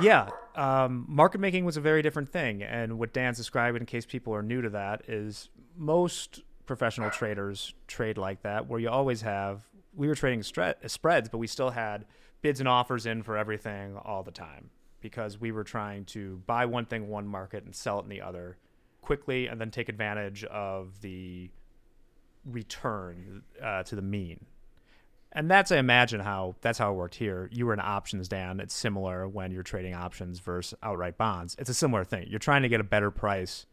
Yeah, 0.00 0.30
um, 0.56 1.04
market 1.06 1.38
making 1.38 1.66
was 1.66 1.76
a 1.76 1.80
very 1.80 2.00
different 2.00 2.30
thing. 2.30 2.62
And 2.62 2.98
what 2.98 3.12
Dan's 3.12 3.36
describing, 3.36 3.82
in 3.82 3.86
case 3.86 4.06
people 4.06 4.34
are 4.34 4.42
new 4.42 4.62
to 4.62 4.70
that, 4.70 5.02
is 5.06 5.50
most 5.76 6.40
professional 6.64 7.10
traders 7.10 7.74
trade 7.86 8.16
like 8.16 8.42
that, 8.42 8.66
where 8.68 8.80
you 8.80 8.88
always 8.88 9.20
have, 9.20 9.62
we 9.94 10.08
were 10.08 10.14
trading 10.14 10.42
spreads, 10.42 11.28
but 11.28 11.36
we 11.38 11.46
still 11.46 11.70
had 11.70 12.06
bids 12.40 12.58
and 12.58 12.68
offers 12.68 13.04
in 13.04 13.22
for 13.22 13.36
everything 13.36 13.96
all 13.98 14.22
the 14.22 14.30
time 14.30 14.70
because 15.02 15.38
we 15.38 15.52
were 15.52 15.64
trying 15.64 16.04
to 16.06 16.40
buy 16.46 16.64
one 16.64 16.86
thing 16.86 17.08
one 17.08 17.26
market 17.26 17.64
and 17.64 17.74
sell 17.74 17.98
it 17.98 18.04
in 18.04 18.08
the 18.08 18.22
other 18.22 18.56
quickly 19.02 19.48
and 19.48 19.60
then 19.60 19.70
take 19.70 19.88
advantage 19.88 20.44
of 20.44 21.00
the 21.02 21.50
return 22.44 23.42
uh, 23.62 23.82
to 23.82 23.94
the 23.94 24.02
mean 24.02 24.46
and 25.32 25.50
that's 25.50 25.72
I 25.72 25.78
imagine 25.78 26.20
how 26.20 26.56
that's 26.60 26.78
how 26.78 26.92
it 26.92 26.94
worked 26.94 27.14
here. 27.14 27.48
You 27.52 27.66
were 27.66 27.72
in 27.72 27.80
options, 27.80 28.28
Dan. 28.28 28.60
It's 28.60 28.74
similar 28.74 29.26
when 29.26 29.50
you're 29.50 29.62
trading 29.62 29.94
options 29.94 30.40
versus 30.40 30.78
outright 30.82 31.16
bonds. 31.16 31.56
It's 31.58 31.70
a 31.70 31.74
similar 31.74 32.04
thing. 32.04 32.26
You're 32.28 32.38
trying 32.38 32.62
to 32.62 32.68
get 32.68 32.80
a 32.80 32.84
better 32.84 33.10
price 33.10 33.66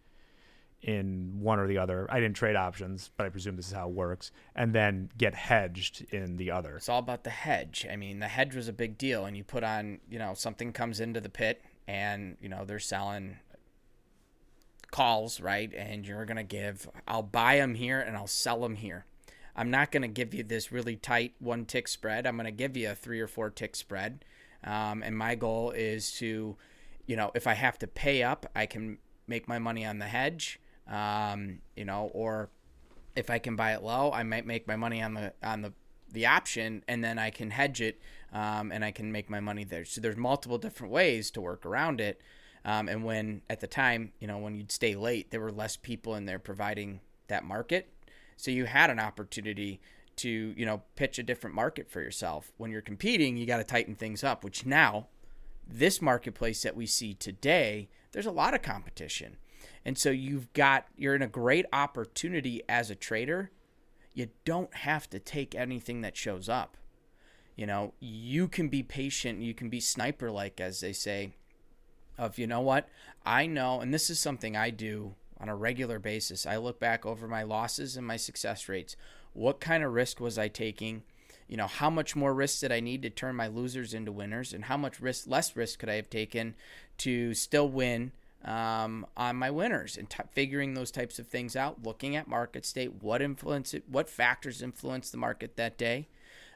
in 0.81 1.39
one 1.41 1.59
or 1.59 1.67
the 1.67 1.77
other. 1.77 2.07
I 2.09 2.19
didn't 2.19 2.35
trade 2.35 2.55
options, 2.55 3.11
but 3.17 3.25
I 3.25 3.29
presume 3.29 3.55
this 3.55 3.67
is 3.67 3.73
how 3.73 3.87
it 3.89 3.93
works, 3.93 4.31
and 4.55 4.73
then 4.73 5.09
get 5.17 5.35
hedged 5.35 6.05
in 6.11 6.37
the 6.37 6.51
other. 6.51 6.77
It's 6.77 6.89
all 6.89 6.99
about 6.99 7.23
the 7.23 7.29
hedge. 7.29 7.85
I 7.91 7.95
mean, 7.95 8.19
the 8.19 8.27
hedge 8.27 8.55
was 8.55 8.67
a 8.67 8.73
big 8.73 8.97
deal, 8.97 9.25
and 9.25 9.35
you 9.35 9.43
put 9.43 9.63
on, 9.63 9.99
you 10.09 10.19
know, 10.19 10.33
something 10.33 10.71
comes 10.71 10.99
into 10.99 11.19
the 11.19 11.29
pit, 11.29 11.61
and 11.87 12.37
you 12.41 12.49
know 12.49 12.65
they're 12.65 12.79
selling 12.79 13.37
calls, 14.91 15.39
right? 15.39 15.73
And 15.73 16.07
you're 16.07 16.25
gonna 16.25 16.43
give, 16.43 16.89
I'll 17.07 17.23
buy 17.23 17.57
them 17.57 17.75
here 17.75 17.99
and 17.99 18.17
I'll 18.17 18.25
sell 18.25 18.61
them 18.61 18.75
here. 18.75 19.05
I'm 19.59 19.71
not 19.71 19.91
going 19.91 20.03
to 20.03 20.07
give 20.07 20.33
you 20.33 20.43
this 20.43 20.71
really 20.71 20.95
tight 20.95 21.33
one 21.39 21.65
tick 21.65 21.89
spread. 21.89 22.25
I'm 22.25 22.37
going 22.37 22.45
to 22.45 22.51
give 22.51 22.77
you 22.77 22.91
a 22.91 22.95
three 22.95 23.19
or 23.19 23.27
four 23.27 23.49
tick 23.49 23.75
spread. 23.75 24.23
Um, 24.63 25.03
and 25.03 25.17
my 25.17 25.35
goal 25.35 25.71
is 25.71 26.13
to, 26.13 26.55
you 27.05 27.15
know, 27.17 27.31
if 27.35 27.45
I 27.45 27.55
have 27.55 27.77
to 27.79 27.87
pay 27.87 28.23
up, 28.23 28.45
I 28.55 28.65
can 28.65 28.99
make 29.27 29.49
my 29.49 29.59
money 29.59 29.85
on 29.85 29.99
the 29.99 30.05
hedge, 30.05 30.61
um, 30.89 31.59
you 31.75 31.85
know, 31.85 32.11
or 32.13 32.49
if 33.15 33.29
I 33.29 33.39
can 33.39 33.55
buy 33.55 33.73
it 33.73 33.83
low, 33.83 34.11
I 34.11 34.23
might 34.23 34.45
make 34.45 34.67
my 34.67 34.75
money 34.75 35.01
on 35.01 35.13
the 35.13 35.33
on 35.43 35.61
the 35.61 35.73
the 36.11 36.25
option, 36.25 36.83
and 36.87 37.03
then 37.03 37.19
I 37.19 37.29
can 37.29 37.51
hedge 37.51 37.81
it, 37.81 38.01
um, 38.33 38.71
and 38.71 38.83
I 38.83 38.91
can 38.91 39.11
make 39.11 39.29
my 39.29 39.39
money 39.39 39.63
there. 39.63 39.85
So 39.85 40.01
there's 40.01 40.17
multiple 40.17 40.57
different 40.57 40.91
ways 40.91 41.29
to 41.31 41.41
work 41.41 41.65
around 41.65 42.01
it. 42.01 42.19
Um, 42.65 42.89
and 42.89 43.03
when 43.03 43.41
at 43.49 43.59
the 43.59 43.67
time, 43.67 44.11
you 44.19 44.27
know, 44.27 44.37
when 44.37 44.55
you'd 44.55 44.71
stay 44.71 44.95
late, 44.95 45.31
there 45.31 45.39
were 45.39 45.51
less 45.51 45.77
people 45.77 46.15
in 46.15 46.25
there 46.25 46.39
providing 46.39 46.99
that 47.27 47.43
market. 47.43 47.93
So 48.37 48.51
you 48.51 48.65
had 48.65 48.89
an 48.89 48.99
opportunity 48.99 49.79
to, 50.17 50.53
you 50.57 50.65
know, 50.65 50.81
pitch 50.95 51.19
a 51.19 51.23
different 51.23 51.55
market 51.55 51.89
for 51.89 52.01
yourself. 52.01 52.51
When 52.57 52.71
you're 52.71 52.81
competing, 52.81 53.37
you 53.37 53.45
got 53.45 53.57
to 53.57 53.63
tighten 53.63 53.95
things 53.95 54.23
up, 54.23 54.43
which 54.43 54.65
now 54.65 55.07
this 55.65 56.01
marketplace 56.01 56.63
that 56.63 56.75
we 56.75 56.85
see 56.85 57.13
today, 57.13 57.89
there's 58.11 58.25
a 58.25 58.31
lot 58.31 58.53
of 58.53 58.61
competition. 58.61 59.37
And 59.85 59.97
so 59.97 60.09
you've 60.09 60.51
got 60.53 60.87
you're 60.95 61.15
in 61.15 61.21
a 61.21 61.27
great 61.27 61.65
opportunity 61.71 62.61
as 62.67 62.89
a 62.89 62.95
trader. 62.95 63.51
You 64.13 64.29
don't 64.45 64.73
have 64.73 65.09
to 65.11 65.19
take 65.19 65.55
anything 65.55 66.01
that 66.01 66.17
shows 66.17 66.49
up. 66.49 66.77
You 67.55 67.65
know, 67.65 67.93
you 67.99 68.47
can 68.47 68.69
be 68.69 68.83
patient, 68.83 69.41
you 69.41 69.53
can 69.53 69.69
be 69.69 69.79
sniper 69.79 70.31
like 70.31 70.61
as 70.61 70.79
they 70.79 70.93
say 70.93 71.33
of 72.17 72.37
you 72.37 72.47
know 72.47 72.61
what? 72.61 72.89
I 73.25 73.45
know 73.45 73.81
and 73.81 73.93
this 73.93 74.09
is 74.09 74.19
something 74.19 74.55
I 74.55 74.69
do 74.69 75.15
on 75.39 75.49
a 75.49 75.55
regular 75.55 75.99
basis. 75.99 76.45
I 76.45 76.57
look 76.57 76.79
back 76.79 77.05
over 77.05 77.27
my 77.27 77.43
losses 77.43 77.95
and 77.95 78.05
my 78.05 78.17
success 78.17 78.67
rates. 78.67 78.95
What 79.33 79.59
kind 79.59 79.83
of 79.83 79.93
risk 79.93 80.19
was 80.19 80.37
I 80.37 80.47
taking? 80.47 81.03
You 81.47 81.57
know, 81.57 81.67
how 81.67 81.89
much 81.89 82.15
more 82.15 82.33
risk 82.33 82.59
did 82.59 82.71
I 82.71 82.79
need 82.79 83.01
to 83.03 83.09
turn 83.09 83.35
my 83.35 83.47
losers 83.47 83.93
into 83.93 84.11
winners, 84.11 84.53
and 84.53 84.65
how 84.65 84.77
much 84.77 84.99
risk, 84.99 85.25
less 85.27 85.55
risk 85.55 85.79
could 85.79 85.89
I 85.89 85.95
have 85.95 86.09
taken 86.09 86.55
to 86.99 87.33
still 87.33 87.67
win 87.67 88.11
um, 88.45 89.05
on 89.17 89.35
my 89.35 89.51
winners? 89.51 89.97
And 89.97 90.09
t- 90.09 90.23
figuring 90.31 90.73
those 90.73 90.91
types 90.91 91.19
of 91.19 91.27
things 91.27 91.55
out, 91.55 91.83
looking 91.83 92.15
at 92.15 92.27
market 92.27 92.65
state, 92.65 93.01
what 93.01 93.21
influence 93.21 93.73
it, 93.73 93.83
what 93.89 94.09
factors 94.09 94.61
influence 94.61 95.09
the 95.09 95.17
market 95.17 95.55
that 95.57 95.77
day. 95.77 96.07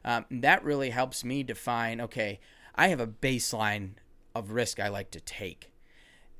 Um, 0.05 0.25
that 0.29 0.63
really 0.63 0.89
helps 0.89 1.23
me 1.23 1.43
define. 1.43 2.01
Okay, 2.01 2.39
I 2.75 2.89
have 2.89 2.99
a 2.99 3.07
baseline 3.07 3.91
of 4.35 4.51
risk 4.51 4.79
I 4.79 4.89
like 4.89 5.11
to 5.11 5.19
take. 5.19 5.71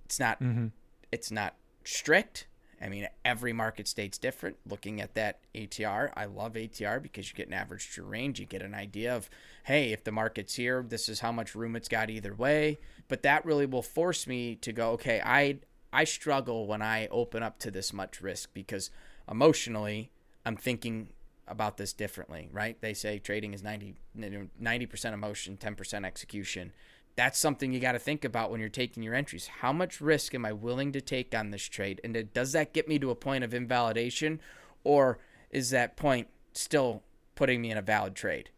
It's 0.05 0.19
not. 0.19 0.41
Mm-hmm. 0.41 0.67
It's 1.11 1.31
not 1.31 1.55
strict. 1.83 2.47
I 2.83 2.89
mean, 2.89 3.07
every 3.23 3.53
market 3.53 3.87
state's 3.87 4.17
different. 4.17 4.57
Looking 4.67 4.99
at 4.99 5.13
that 5.13 5.39
ATR, 5.55 6.11
I 6.15 6.25
love 6.25 6.53
ATR 6.53 7.01
because 7.01 7.29
you 7.29 7.35
get 7.35 7.47
an 7.47 7.53
average 7.53 7.89
true 7.89 8.03
range. 8.03 8.41
You 8.41 8.45
get 8.45 8.61
an 8.61 8.73
idea 8.73 9.15
of, 9.15 9.29
hey, 9.63 9.93
if 9.93 10.03
the 10.03 10.11
market's 10.11 10.55
here, 10.55 10.85
this 10.85 11.07
is 11.07 11.21
how 11.21 11.31
much 11.31 11.55
room 11.55 11.77
it's 11.77 11.87
got 11.87 12.09
either 12.09 12.33
way. 12.33 12.79
But 13.07 13.23
that 13.23 13.45
really 13.45 13.65
will 13.65 13.81
force 13.81 14.27
me 14.27 14.55
to 14.55 14.73
go, 14.73 14.91
okay, 14.91 15.21
I 15.23 15.59
I 15.93 16.03
struggle 16.03 16.67
when 16.67 16.81
I 16.81 17.07
open 17.07 17.41
up 17.41 17.59
to 17.59 17.71
this 17.71 17.93
much 17.93 18.19
risk 18.19 18.49
because 18.53 18.89
emotionally, 19.31 20.11
I'm 20.45 20.57
thinking 20.57 21.09
about 21.47 21.77
this 21.77 21.93
differently, 21.93 22.49
right? 22.51 22.81
They 22.81 22.93
say 22.93 23.19
trading 23.19 23.53
is 23.53 23.63
90 23.63 23.95
90% 24.17 25.13
emotion, 25.13 25.57
10% 25.57 26.05
execution 26.05 26.73
that's 27.15 27.37
something 27.37 27.71
you 27.71 27.79
got 27.79 27.91
to 27.91 27.99
think 27.99 28.25
about 28.25 28.49
when 28.49 28.59
you're 28.59 28.69
taking 28.69 29.03
your 29.03 29.13
entries. 29.13 29.47
How 29.59 29.71
much 29.71 30.01
risk 30.01 30.33
am 30.33 30.45
I 30.45 30.51
willing 30.51 30.91
to 30.93 31.01
take 31.01 31.35
on 31.35 31.51
this 31.51 31.63
trade? 31.63 32.01
And 32.03 32.33
does 32.33 32.53
that 32.53 32.73
get 32.73 32.87
me 32.87 32.97
to 32.99 33.11
a 33.11 33.15
point 33.15 33.43
of 33.43 33.53
invalidation 33.53 34.39
or 34.83 35.19
is 35.51 35.69
that 35.69 35.95
point 35.95 36.27
still 36.53 37.03
putting 37.35 37.61
me 37.61 37.71
in 37.71 37.77
a 37.77 37.83
valid 37.83 38.15
trade? 38.15 38.49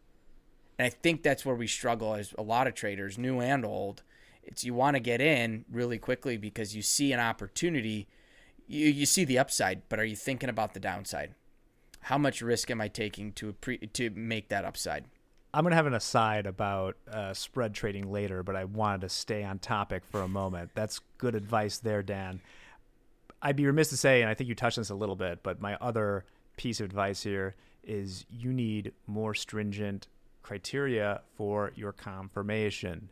And 0.80 0.86
I 0.86 0.90
think 0.90 1.22
that's 1.24 1.46
where 1.46 1.56
we 1.56 1.68
struggle 1.68 2.16
as 2.16 2.34
a 2.38 2.44
lot 2.44 2.68
of 2.68 2.74
traders, 2.74 3.18
new 3.18 3.40
and 3.40 3.66
old. 3.66 4.04
It's 4.44 4.64
you 4.64 4.74
want 4.74 4.96
to 4.96 5.00
get 5.00 5.22
in 5.22 5.66
really 5.72 5.98
quickly 5.98 6.38
because 6.38 6.76
you 6.76 6.82
see 6.82 7.12
an 7.12 7.20
opportunity, 7.20 8.08
you, 8.68 8.88
you 8.88 9.06
see 9.06 9.26
the 9.26 9.40
upside, 9.40 9.88
but 9.90 10.00
are 10.00 10.06
you 10.06 10.16
thinking 10.16 10.50
about 10.50 10.74
the 10.74 10.80
downside? 10.80 11.34
How 12.02 12.18
much 12.18 12.42
risk 12.42 12.70
am 12.70 12.82
I 12.82 12.88
taking 12.88 13.32
to 13.34 13.54
pre, 13.54 13.78
to 13.80 14.10
make 14.12 14.50
that 14.50 14.66
upside? 14.66 15.06
I'm 15.56 15.64
going 15.64 15.72
to 15.72 15.78
have 15.78 15.86
an 15.86 15.94
aside 15.94 16.48
about 16.48 16.98
uh, 17.10 17.34
spread 17.34 17.74
trading 17.74 18.12
later, 18.12 18.44
but 18.44 18.58
I 18.58 18.66
wanted 18.66 19.02
to 19.02 19.10
stay 19.10 19.42
on 19.42 19.60
topic 19.60 20.04
for 20.04 20.22
a 20.22 20.28
moment. 20.28 20.72
That's 20.76 21.00
good 21.18 21.34
advice 21.34 21.78
there, 21.78 22.04
Dan. 22.04 22.42
I'd 23.42 23.56
be 23.56 23.66
remiss 23.66 23.88
to 23.92 23.98
say, 23.98 24.22
and 24.22 24.30
I 24.30 24.34
think 24.34 24.50
you 24.50 24.56
touched 24.56 24.78
on 24.78 24.82
this 24.82 24.90
a 24.90 24.96
little 24.96 25.16
bit, 25.16 25.44
but 25.44 25.62
my 25.62 25.78
other 25.80 26.26
piece 26.58 26.82
of 26.82 26.86
advice 26.86 27.24
here 27.24 27.56
is 27.86 28.26
you 28.30 28.52
need 28.52 28.92
more 29.08 29.34
stringent 29.34 30.10
criteria 30.44 31.22
for 31.38 31.72
your 31.78 31.94
confirmation. 31.94 33.08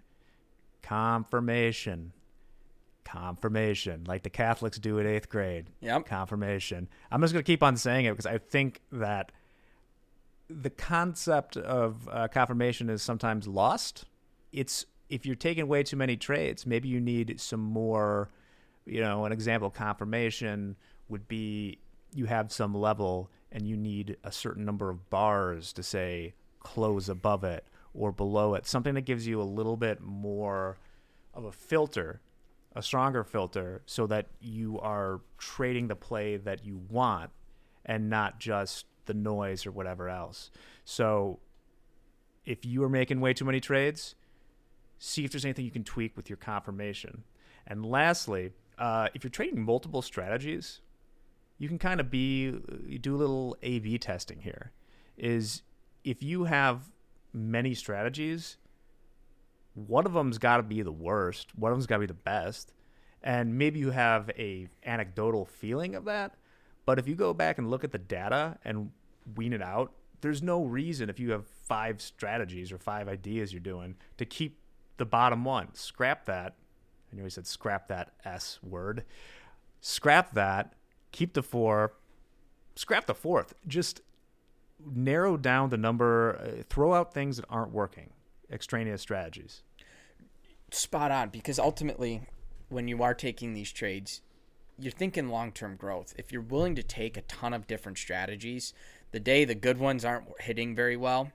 Confirmation. 0.82 2.12
Confirmation, 3.06 4.04
like 4.06 4.24
the 4.24 4.30
Catholics 4.30 4.80
do 4.80 5.00
at 5.00 5.06
eighth 5.06 5.30
grade. 5.30 5.68
Yep. 5.80 6.08
Confirmation. 6.08 6.90
I'm 7.10 7.22
just 7.22 7.32
going 7.32 7.46
to 7.46 7.50
keep 7.50 7.64
on 7.64 7.78
saying 7.78 8.04
it 8.04 8.12
because 8.12 8.26
I 8.26 8.38
think 8.38 8.82
that– 8.92 9.32
the 10.50 10.70
concept 10.70 11.58
of 11.58 12.08
uh, 12.12 12.28
confirmation 12.28 12.90
is 12.90 13.02
sometimes 13.02 13.48
lost. 13.48 14.06
It's 14.52 14.86
if 15.10 15.26
you're 15.26 15.36
taking 15.36 15.68
way 15.68 15.84
too 15.84 15.98
many 15.98 16.18
trades, 16.18 16.66
maybe 16.66 16.90
you 16.90 17.00
need 17.00 17.40
some 17.40 17.62
more. 17.62 18.30
You 18.86 19.00
know, 19.02 19.24
an 19.24 19.32
example 19.32 19.70
confirmation 19.70 20.76
would 21.08 21.28
be 21.28 21.80
you 22.14 22.26
have 22.26 22.52
some 22.52 22.74
level 22.74 23.30
and 23.52 23.68
you 23.68 23.78
need 23.78 24.18
a 24.24 24.32
certain 24.32 24.66
number 24.66 24.90
of 24.90 25.10
bars 25.10 25.72
to 25.74 25.84
say 25.84 26.34
close 26.60 27.08
above 27.08 27.44
it 27.44 27.66
or 27.94 28.12
below 28.12 28.56
it. 28.56 28.66
Something 28.66 28.96
that 28.96 29.02
gives 29.02 29.26
you 29.28 29.42
a 29.42 29.44
little 29.44 29.78
bit 29.78 30.02
more 30.02 30.78
of 31.34 31.46
a 31.46 31.52
filter, 31.52 32.22
a 32.76 32.82
stronger 32.82 33.24
filter, 33.24 33.84
so 33.86 34.08
that 34.08 34.28
you 34.42 34.80
are 34.80 35.22
trading 35.38 35.88
the 35.88 35.96
play 35.96 36.38
that 36.38 36.66
you 36.66 36.82
want 36.90 37.30
and 37.86 38.10
not 38.10 38.40
just 38.40 38.86
the 39.06 39.14
noise 39.14 39.66
or 39.66 39.72
whatever 39.72 40.10
else. 40.10 40.52
So 40.86 41.40
if 42.46 42.66
you 42.66 42.84
are 42.84 42.90
making 42.90 43.22
way 43.22 43.34
too 43.34 43.46
many 43.46 43.60
trades, 43.60 44.16
see 45.00 45.26
if 45.26 45.32
there's 45.32 45.46
anything 45.46 45.66
you 45.66 45.72
can 45.72 45.84
tweak 45.84 46.16
with 46.16 46.30
your 46.30 46.38
confirmation. 46.38 47.24
And 47.68 47.86
lastly, 47.86 48.52
uh, 48.78 49.10
if 49.14 49.24
you're 49.24 49.32
trading 49.32 49.64
multiple 49.64 50.02
strategies, 50.02 50.82
you 51.58 51.68
can 51.68 51.78
kind 51.78 52.00
of 52.00 52.10
be 52.10 52.52
do 53.02 53.16
a 53.16 53.18
little 53.18 53.56
A/B 53.62 53.98
testing 54.00 54.42
here. 54.42 54.72
Is 55.18 55.62
if 56.04 56.24
you 56.24 56.46
have 56.46 56.92
many 57.32 57.74
strategies, 57.74 58.58
one 59.74 60.06
of 60.06 60.14
them's 60.14 60.38
got 60.38 60.58
to 60.58 60.64
be 60.64 60.82
the 60.82 60.92
worst, 60.92 61.58
one 61.58 61.72
of 61.72 61.78
them's 61.78 61.88
got 61.88 61.96
to 61.96 62.02
be 62.02 62.06
the 62.08 62.14
best, 62.14 62.74
and 63.22 63.58
maybe 63.58 63.80
you 63.80 63.92
have 63.92 64.30
a 64.32 64.68
anecdotal 64.86 65.46
feeling 65.46 65.96
of 65.96 66.06
that. 66.06 66.36
But 66.86 67.00
if 67.00 67.08
you 67.08 67.16
go 67.16 67.34
back 67.34 67.58
and 67.58 67.70
look 67.70 67.84
at 67.84 67.92
the 67.92 67.98
data 67.98 68.58
and 68.66 68.92
wean 69.36 69.54
it 69.54 69.62
out, 69.62 69.94
there's 70.22 70.42
no 70.42 70.64
reason 70.64 71.10
if 71.10 71.20
you 71.20 71.32
have 71.32 71.46
five 71.46 72.02
strategies 72.02 72.72
or 72.72 72.78
five 72.78 73.08
ideas 73.08 73.52
you're 73.52 73.60
doing 73.60 73.96
to 74.18 74.26
keep 74.26 74.58
the 74.98 75.06
bottom 75.06 75.44
one. 75.44 75.74
Scrap 75.74 76.26
that. 76.26 76.56
I 77.12 77.16
know 77.16 77.24
he 77.24 77.30
said 77.30 77.46
scrap 77.46 77.88
that 77.90 78.14
S 78.26 78.60
word. 78.64 79.04
Scrap 79.82 80.34
that. 80.34 80.74
Keep 81.12 81.34
the 81.34 81.44
four. 81.44 81.94
Scrap 82.76 83.06
the 83.06 83.14
fourth. 83.14 83.54
Just 83.68 84.02
narrow 84.84 85.38
down 85.38 85.70
the 85.70 85.78
number. 85.78 86.40
Uh, 86.40 86.64
throw 86.70 86.94
out 86.94 87.14
things 87.14 87.38
that 87.38 87.46
aren't 87.50 87.72
working. 87.72 88.12
Extraneous 88.52 89.02
strategies. 89.02 89.62
Spot 90.72 91.12
on. 91.12 91.30
Because 91.30 91.60
ultimately, 91.60 92.22
when 92.70 92.88
you 92.88 93.04
are 93.04 93.14
taking 93.14 93.54
these 93.54 93.72
trades, 93.72 94.22
you're 94.80 94.92
thinking 94.92 95.30
long 95.30 95.52
term 95.52 95.76
growth. 95.76 96.14
If 96.18 96.32
you're 96.32 96.42
willing 96.42 96.76
to 96.76 96.84
take 96.84 97.18
a 97.18 97.22
ton 97.22 97.54
of 97.54 97.68
different 97.68 97.98
strategies, 97.98 98.74
the 99.12 99.20
day 99.20 99.46
the 99.46 99.56
good 99.56 99.78
ones 99.78 100.04
aren't 100.04 100.42
hitting 100.42 100.76
very 100.76 100.98
well, 100.98 101.32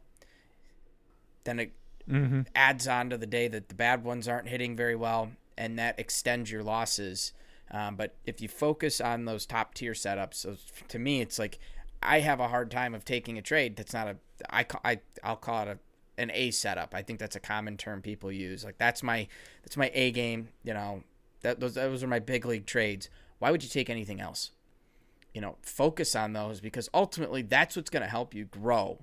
then 1.44 1.60
it 1.60 1.72
mm-hmm. 2.08 2.42
adds 2.54 2.88
on 2.88 3.10
to 3.10 3.18
the 3.18 3.26
day 3.26 3.48
that 3.48 3.68
the 3.68 3.74
bad 3.74 4.04
ones 4.04 4.28
aren't 4.28 4.48
hitting 4.48 4.76
very 4.76 4.96
well, 4.96 5.30
and 5.56 5.78
that 5.78 5.98
extends 5.98 6.50
your 6.50 6.62
losses. 6.62 7.32
Um, 7.70 7.96
but 7.96 8.14
if 8.24 8.40
you 8.40 8.48
focus 8.48 9.00
on 9.00 9.24
those 9.26 9.46
top 9.46 9.74
tier 9.74 9.92
setups, 9.92 10.34
so 10.34 10.56
to 10.88 10.98
me, 10.98 11.20
it's 11.20 11.38
like 11.38 11.58
I 12.02 12.20
have 12.20 12.40
a 12.40 12.48
hard 12.48 12.70
time 12.70 12.94
of 12.94 13.04
taking 13.04 13.38
a 13.38 13.42
trade 13.42 13.76
that's 13.76 13.92
not 13.92 14.08
a 14.08 14.16
I 14.50 14.66
I 14.84 15.00
I'll 15.22 15.36
call 15.36 15.62
it 15.62 15.68
a 15.68 15.78
an 16.18 16.30
A 16.34 16.50
setup. 16.50 16.94
I 16.94 17.02
think 17.02 17.18
that's 17.18 17.36
a 17.36 17.40
common 17.40 17.76
term 17.76 18.02
people 18.02 18.30
use. 18.30 18.64
Like 18.64 18.76
that's 18.76 19.02
my 19.02 19.28
that's 19.62 19.76
my 19.76 19.90
A 19.94 20.10
game. 20.10 20.48
You 20.64 20.74
know, 20.74 21.02
that 21.42 21.60
those 21.60 21.74
those 21.74 22.02
are 22.02 22.08
my 22.08 22.18
big 22.18 22.44
league 22.44 22.66
trades. 22.66 23.08
Why 23.38 23.50
would 23.50 23.62
you 23.62 23.68
take 23.68 23.90
anything 23.90 24.20
else? 24.20 24.52
You 25.34 25.40
know, 25.40 25.56
focus 25.62 26.16
on 26.16 26.32
those 26.32 26.60
because 26.60 26.88
ultimately 26.92 27.42
that's 27.42 27.76
what's 27.76 27.90
going 27.90 28.02
to 28.02 28.08
help 28.08 28.34
you 28.34 28.44
grow. 28.44 28.98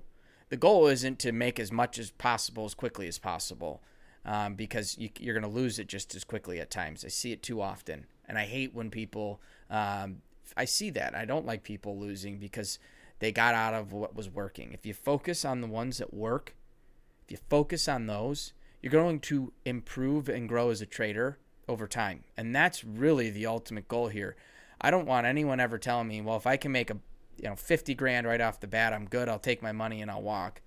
The 0.48 0.56
goal 0.56 0.86
isn't 0.86 1.18
to 1.20 1.32
make 1.32 1.58
as 1.58 1.72
much 1.72 1.98
as 1.98 2.10
possible 2.10 2.64
as 2.64 2.74
quickly 2.74 3.08
as 3.08 3.18
possible 3.18 3.82
um, 4.24 4.54
because 4.54 4.96
you, 4.98 5.08
are 5.28 5.32
going 5.32 5.42
to 5.42 5.48
lose 5.48 5.78
it 5.78 5.88
just 5.88 6.14
as 6.14 6.24
quickly 6.24 6.60
at 6.60 6.70
times. 6.70 7.04
I 7.04 7.08
see 7.08 7.32
it 7.32 7.42
too 7.42 7.60
often. 7.60 8.06
And 8.28 8.38
I 8.38 8.44
hate 8.44 8.74
when 8.74 8.90
people, 8.90 9.40
um, 9.70 10.22
I 10.56 10.64
see 10.64 10.90
that. 10.90 11.14
I 11.14 11.24
don't 11.24 11.46
like 11.46 11.62
people 11.62 11.98
losing 11.98 12.38
because 12.38 12.78
they 13.20 13.32
got 13.32 13.54
out 13.54 13.74
of 13.74 13.92
what 13.92 14.14
was 14.14 14.28
working. 14.28 14.72
If 14.72 14.84
you 14.84 14.94
focus 14.94 15.44
on 15.44 15.60
the 15.60 15.66
ones 15.66 15.98
that 15.98 16.12
work, 16.12 16.54
if 17.24 17.30
you 17.30 17.38
focus 17.48 17.88
on 17.88 18.06
those, 18.06 18.52
you're 18.82 18.92
going 18.92 19.20
to 19.20 19.52
improve 19.64 20.28
and 20.28 20.48
grow 20.48 20.70
as 20.70 20.80
a 20.80 20.86
trader 20.86 21.38
over 21.68 21.86
time. 21.86 22.24
And 22.36 22.54
that's 22.54 22.84
really 22.84 23.30
the 23.30 23.46
ultimate 23.46 23.88
goal 23.88 24.08
here. 24.08 24.36
I 24.80 24.90
don't 24.90 25.06
want 25.06 25.26
anyone 25.26 25.60
ever 25.60 25.78
telling 25.78 26.08
me, 26.08 26.20
well, 26.20 26.36
if 26.36 26.46
I 26.46 26.56
can 26.56 26.72
make 26.72 26.90
a 26.90 26.98
you 27.36 27.48
know 27.48 27.56
50 27.56 27.94
grand 27.94 28.26
right 28.26 28.40
off 28.40 28.60
the 28.60 28.66
bat, 28.66 28.92
I'm 28.92 29.06
good. 29.06 29.28
I'll 29.28 29.38
take 29.38 29.62
my 29.62 29.72
money 29.72 30.00
and 30.02 30.10
I'll 30.10 30.22
walk. 30.22 30.60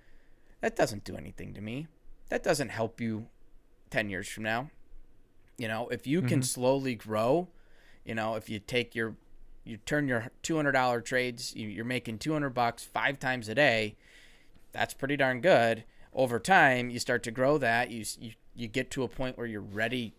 That 0.61 0.75
doesn't 0.75 1.03
do 1.03 1.15
anything 1.15 1.53
to 1.53 1.61
me. 1.61 1.87
That 2.29 2.43
doesn't 2.43 2.69
help 2.69 2.99
you 2.99 3.27
10 3.91 4.09
years 4.09 4.27
from 4.27 4.43
now. 4.43 4.69
You 5.57 5.67
know, 5.67 5.87
if 5.89 6.07
you 6.07 6.21
can 6.21 6.39
mm-hmm. 6.39 6.41
slowly 6.41 6.95
grow, 6.95 7.47
you 8.05 8.15
know, 8.15 8.35
if 8.35 8.49
you 8.49 8.59
take 8.59 8.95
your 8.95 9.15
you 9.63 9.77
turn 9.77 10.07
your 10.07 10.31
$200 10.41 11.05
trades, 11.05 11.55
you're 11.55 11.85
making 11.85 12.17
200 12.17 12.49
bucks 12.51 12.83
5 12.83 13.19
times 13.19 13.47
a 13.49 13.55
day, 13.55 13.95
that's 14.71 14.93
pretty 14.93 15.17
darn 15.17 15.41
good. 15.41 15.83
Over 16.13 16.39
time, 16.39 16.89
you 16.89 16.97
start 16.97 17.21
to 17.23 17.31
grow 17.31 17.57
that, 17.57 17.91
you 17.91 18.03
you 18.19 18.31
you 18.55 18.67
get 18.67 18.91
to 18.91 19.03
a 19.03 19.07
point 19.07 19.37
where 19.37 19.47
you're 19.47 19.61
ready 19.61 20.13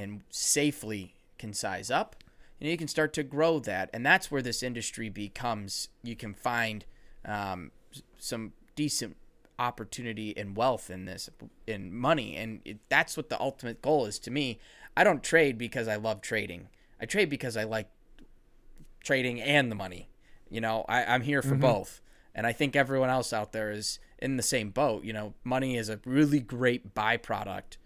and 0.00 0.22
safely 0.30 1.14
can 1.38 1.52
size 1.52 1.90
up 1.90 2.16
and 2.60 2.68
you 2.68 2.76
can 2.76 2.88
start 2.88 3.12
to 3.14 3.22
grow 3.22 3.58
that. 3.60 3.90
And 3.92 4.04
that's 4.04 4.30
where 4.30 4.42
this 4.42 4.62
industry 4.62 5.08
becomes. 5.08 5.88
You 6.02 6.14
can 6.14 6.34
find 6.34 6.84
um, 7.24 7.70
some 8.18 8.52
decent 8.76 9.16
opportunity 9.58 10.36
and 10.36 10.56
wealth 10.56 10.90
in 10.90 11.06
this 11.06 11.30
in 11.66 11.94
money. 11.94 12.36
And 12.36 12.60
it, 12.64 12.78
that's 12.88 13.16
what 13.16 13.30
the 13.30 13.40
ultimate 13.40 13.80
goal 13.80 14.06
is 14.06 14.18
to 14.20 14.30
me. 14.30 14.58
I 14.96 15.04
don't 15.04 15.22
trade 15.22 15.56
because 15.56 15.88
i 15.88 15.96
love 15.96 16.20
trading. 16.20 16.68
I 17.00 17.06
trade 17.06 17.30
because 17.30 17.56
i 17.56 17.64
like 17.64 17.88
trading 19.02 19.40
and 19.40 19.70
the 19.70 19.76
money. 19.76 20.08
You 20.50 20.60
know 20.60 20.84
I, 20.88 21.04
i'm 21.04 21.22
here 21.22 21.42
for 21.42 21.50
mm-hmm. 21.50 21.60
both. 21.60 22.00
And 22.34 22.46
i 22.46 22.52
think 22.52 22.74
everyone 22.74 23.10
else 23.10 23.32
out 23.32 23.52
there 23.52 23.70
is 23.70 23.98
in 24.18 24.36
the 24.36 24.42
same 24.42 24.70
boat. 24.70 25.04
You 25.04 25.12
know 25.12 25.34
money 25.44 25.76
is 25.76 25.88
a 25.88 26.00
really 26.04 26.40
great 26.40 26.94
byproduct 26.94 27.76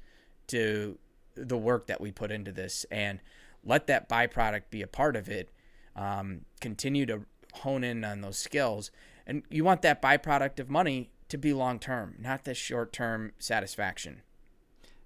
to 0.49 0.99
the 1.35 1.57
work 1.57 1.87
that 1.87 2.01
we 2.01 2.11
put 2.11 2.31
into 2.31 2.53
this 2.53 2.85
and 2.91 3.21
let 3.65 3.87
that 3.87 4.09
byproduct 4.09 4.71
be 4.71 4.83
a 4.83 4.87
part 4.87 5.17
of 5.17 5.29
it. 5.29 5.51
Um, 5.97 6.43
continue 6.61 7.07
to 7.07 7.25
hone 7.53 7.85
in 7.85 8.05
on 8.05 8.21
those 8.21 8.39
skills. 8.39 8.91
And 9.27 9.43
you 9.49 9.65
want 9.65 9.83
that 9.83 10.03
byproduct 10.03 10.59
of 10.59 10.69
money 10.69 11.11
to 11.29 11.39
be 11.39 11.53
long 11.53 11.79
term, 11.79 12.17
not 12.19 12.45
this 12.45 12.59
short 12.59 12.93
term 12.93 13.33
satisfaction. 13.39 14.23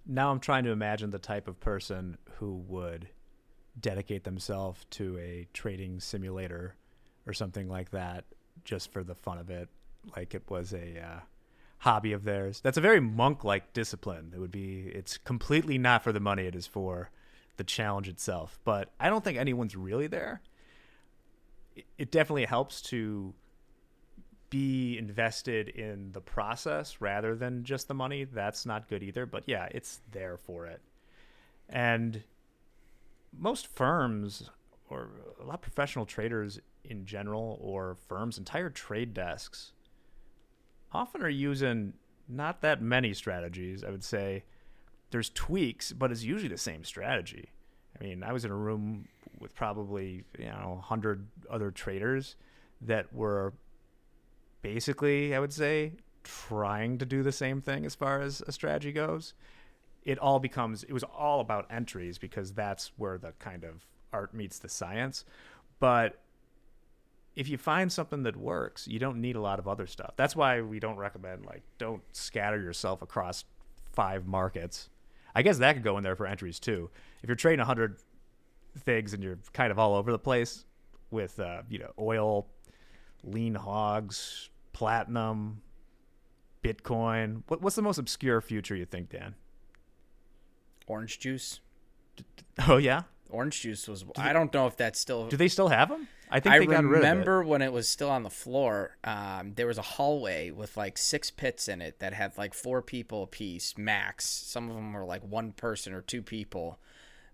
Now 0.06 0.30
I'm 0.30 0.40
trying 0.40 0.64
to 0.64 0.70
imagine 0.70 1.10
the 1.10 1.18
type 1.18 1.48
of 1.48 1.60
person 1.60 2.16
who 2.36 2.64
would 2.68 3.08
dedicate 3.78 4.24
themselves 4.24 4.86
to 4.90 5.18
a 5.18 5.46
trading 5.52 6.00
simulator 6.00 6.74
or 7.26 7.32
something 7.32 7.68
like 7.68 7.90
that 7.90 8.24
just 8.64 8.92
for 8.92 9.04
the 9.04 9.14
fun 9.14 9.38
of 9.38 9.50
it, 9.50 9.68
like 10.16 10.34
it 10.34 10.42
was 10.50 10.72
a 10.72 11.00
uh, 11.00 11.20
hobby 11.78 12.12
of 12.12 12.24
theirs. 12.24 12.60
That's 12.60 12.76
a 12.76 12.82
very 12.82 13.00
monk 13.00 13.44
like 13.44 13.72
discipline. 13.72 14.32
It 14.34 14.38
would 14.38 14.50
be, 14.50 14.90
it's 14.94 15.18
completely 15.18 15.78
not 15.78 16.02
for 16.02 16.12
the 16.12 16.20
money, 16.20 16.46
it 16.46 16.56
is 16.56 16.66
for 16.66 17.10
the 17.56 17.64
challenge 17.64 18.08
itself. 18.08 18.58
But 18.64 18.90
I 18.98 19.08
don't 19.08 19.22
think 19.22 19.38
anyone's 19.38 19.76
really 19.76 20.06
there. 20.06 20.40
It 21.96 22.10
definitely 22.10 22.46
helps 22.46 22.82
to 22.82 23.34
be 24.50 24.96
invested 24.98 25.68
in 25.68 26.12
the 26.12 26.20
process 26.20 27.00
rather 27.00 27.36
than 27.36 27.64
just 27.64 27.86
the 27.86 27.94
money. 27.94 28.24
That's 28.24 28.66
not 28.66 28.88
good 28.88 29.02
either. 29.02 29.26
But 29.26 29.44
yeah, 29.46 29.68
it's 29.70 30.00
there 30.10 30.36
for 30.36 30.66
it. 30.66 30.80
And 31.68 32.24
most 33.36 33.66
firms 33.66 34.50
or 34.90 35.10
a 35.40 35.44
lot 35.44 35.54
of 35.54 35.60
professional 35.60 36.06
traders 36.06 36.58
in 36.84 37.04
general 37.04 37.58
or 37.60 37.96
firms, 38.08 38.38
entire 38.38 38.70
trade 38.70 39.12
desks, 39.12 39.72
often 40.92 41.22
are 41.22 41.28
using 41.28 41.94
not 42.28 42.60
that 42.62 42.82
many 42.82 43.14
strategies. 43.14 43.84
I 43.84 43.90
would 43.90 44.04
say 44.04 44.44
there's 45.10 45.30
tweaks, 45.30 45.92
but 45.92 46.10
it's 46.10 46.22
usually 46.22 46.48
the 46.48 46.58
same 46.58 46.84
strategy. 46.84 47.50
I 47.98 48.04
mean, 48.04 48.22
I 48.22 48.32
was 48.32 48.44
in 48.44 48.50
a 48.50 48.56
room 48.56 49.08
with 49.38 49.54
probably 49.54 50.24
you 50.38 50.46
know 50.46 50.82
hundred 50.84 51.26
other 51.50 51.70
traders 51.70 52.36
that 52.82 53.12
were 53.12 53.54
basically, 54.62 55.34
I 55.34 55.40
would 55.40 55.52
say, 55.52 55.92
trying 56.24 56.98
to 56.98 57.06
do 57.06 57.22
the 57.22 57.32
same 57.32 57.60
thing 57.60 57.86
as 57.86 57.94
far 57.94 58.20
as 58.20 58.42
a 58.46 58.52
strategy 58.52 58.92
goes. 58.92 59.34
It 60.04 60.18
all 60.18 60.38
becomes 60.38 60.84
it 60.84 60.92
was 60.92 61.04
all 61.04 61.40
about 61.40 61.66
entries 61.70 62.18
because 62.18 62.52
that's 62.52 62.92
where 62.96 63.18
the 63.18 63.32
kind 63.38 63.64
of 63.64 63.86
art 64.12 64.34
meets 64.34 64.58
the 64.58 64.68
science. 64.68 65.24
But 65.80 66.20
if 67.38 67.48
you 67.48 67.56
find 67.56 67.92
something 67.92 68.24
that 68.24 68.36
works, 68.36 68.86
you 68.88 68.98
don't 68.98 69.20
need 69.20 69.36
a 69.36 69.40
lot 69.40 69.58
of 69.58 69.68
other 69.68 69.86
stuff. 69.86 70.14
That's 70.16 70.34
why 70.34 70.60
we 70.60 70.80
don't 70.80 70.96
recommend 70.96 71.46
like 71.46 71.62
don't 71.78 72.02
scatter 72.12 72.60
yourself 72.60 73.00
across 73.00 73.44
five 73.92 74.26
markets 74.26 74.90
I 75.38 75.42
guess 75.42 75.58
that 75.58 75.74
could 75.74 75.84
go 75.84 75.96
in 75.98 76.02
there 76.02 76.16
for 76.16 76.26
entries 76.26 76.58
too. 76.58 76.90
If 77.22 77.28
you're 77.28 77.36
trading 77.36 77.60
100 77.60 77.98
things 78.80 79.14
and 79.14 79.22
you're 79.22 79.38
kind 79.52 79.70
of 79.70 79.78
all 79.78 79.94
over 79.94 80.10
the 80.10 80.18
place 80.18 80.64
with 81.12 81.38
uh, 81.38 81.62
you 81.68 81.78
know 81.78 81.92
oil, 81.96 82.48
lean 83.22 83.54
hogs, 83.54 84.50
platinum, 84.72 85.62
Bitcoin. 86.64 87.42
What, 87.46 87.62
what's 87.62 87.76
the 87.76 87.82
most 87.82 87.98
obscure 87.98 88.40
future 88.40 88.74
you 88.74 88.84
think, 88.84 89.10
Dan? 89.10 89.36
Orange 90.88 91.20
juice. 91.20 91.60
Oh 92.66 92.78
yeah, 92.78 93.02
orange 93.30 93.60
juice 93.60 93.86
was. 93.86 94.04
I 94.16 94.32
don't 94.32 94.52
know 94.52 94.66
if 94.66 94.76
that's 94.76 94.98
still. 94.98 95.28
Do 95.28 95.36
they 95.36 95.46
still 95.46 95.68
have 95.68 95.88
them? 95.88 96.08
I 96.30 96.40
think 96.40 96.54
I 96.54 96.58
remember 96.58 97.42
when 97.42 97.62
it 97.62 97.72
was 97.72 97.88
still 97.88 98.10
on 98.10 98.22
the 98.22 98.30
floor. 98.30 98.96
Um, 99.04 99.52
there 99.54 99.66
was 99.66 99.78
a 99.78 99.82
hallway 99.82 100.50
with 100.50 100.76
like 100.76 100.98
six 100.98 101.30
pits 101.30 101.68
in 101.68 101.80
it 101.80 102.00
that 102.00 102.12
had 102.12 102.36
like 102.36 102.54
four 102.54 102.82
people 102.82 103.22
a 103.22 103.26
piece 103.26 103.76
max. 103.78 104.26
Some 104.26 104.68
of 104.68 104.76
them 104.76 104.92
were 104.92 105.04
like 105.04 105.22
one 105.22 105.52
person 105.52 105.92
or 105.92 106.02
two 106.02 106.22
people. 106.22 106.78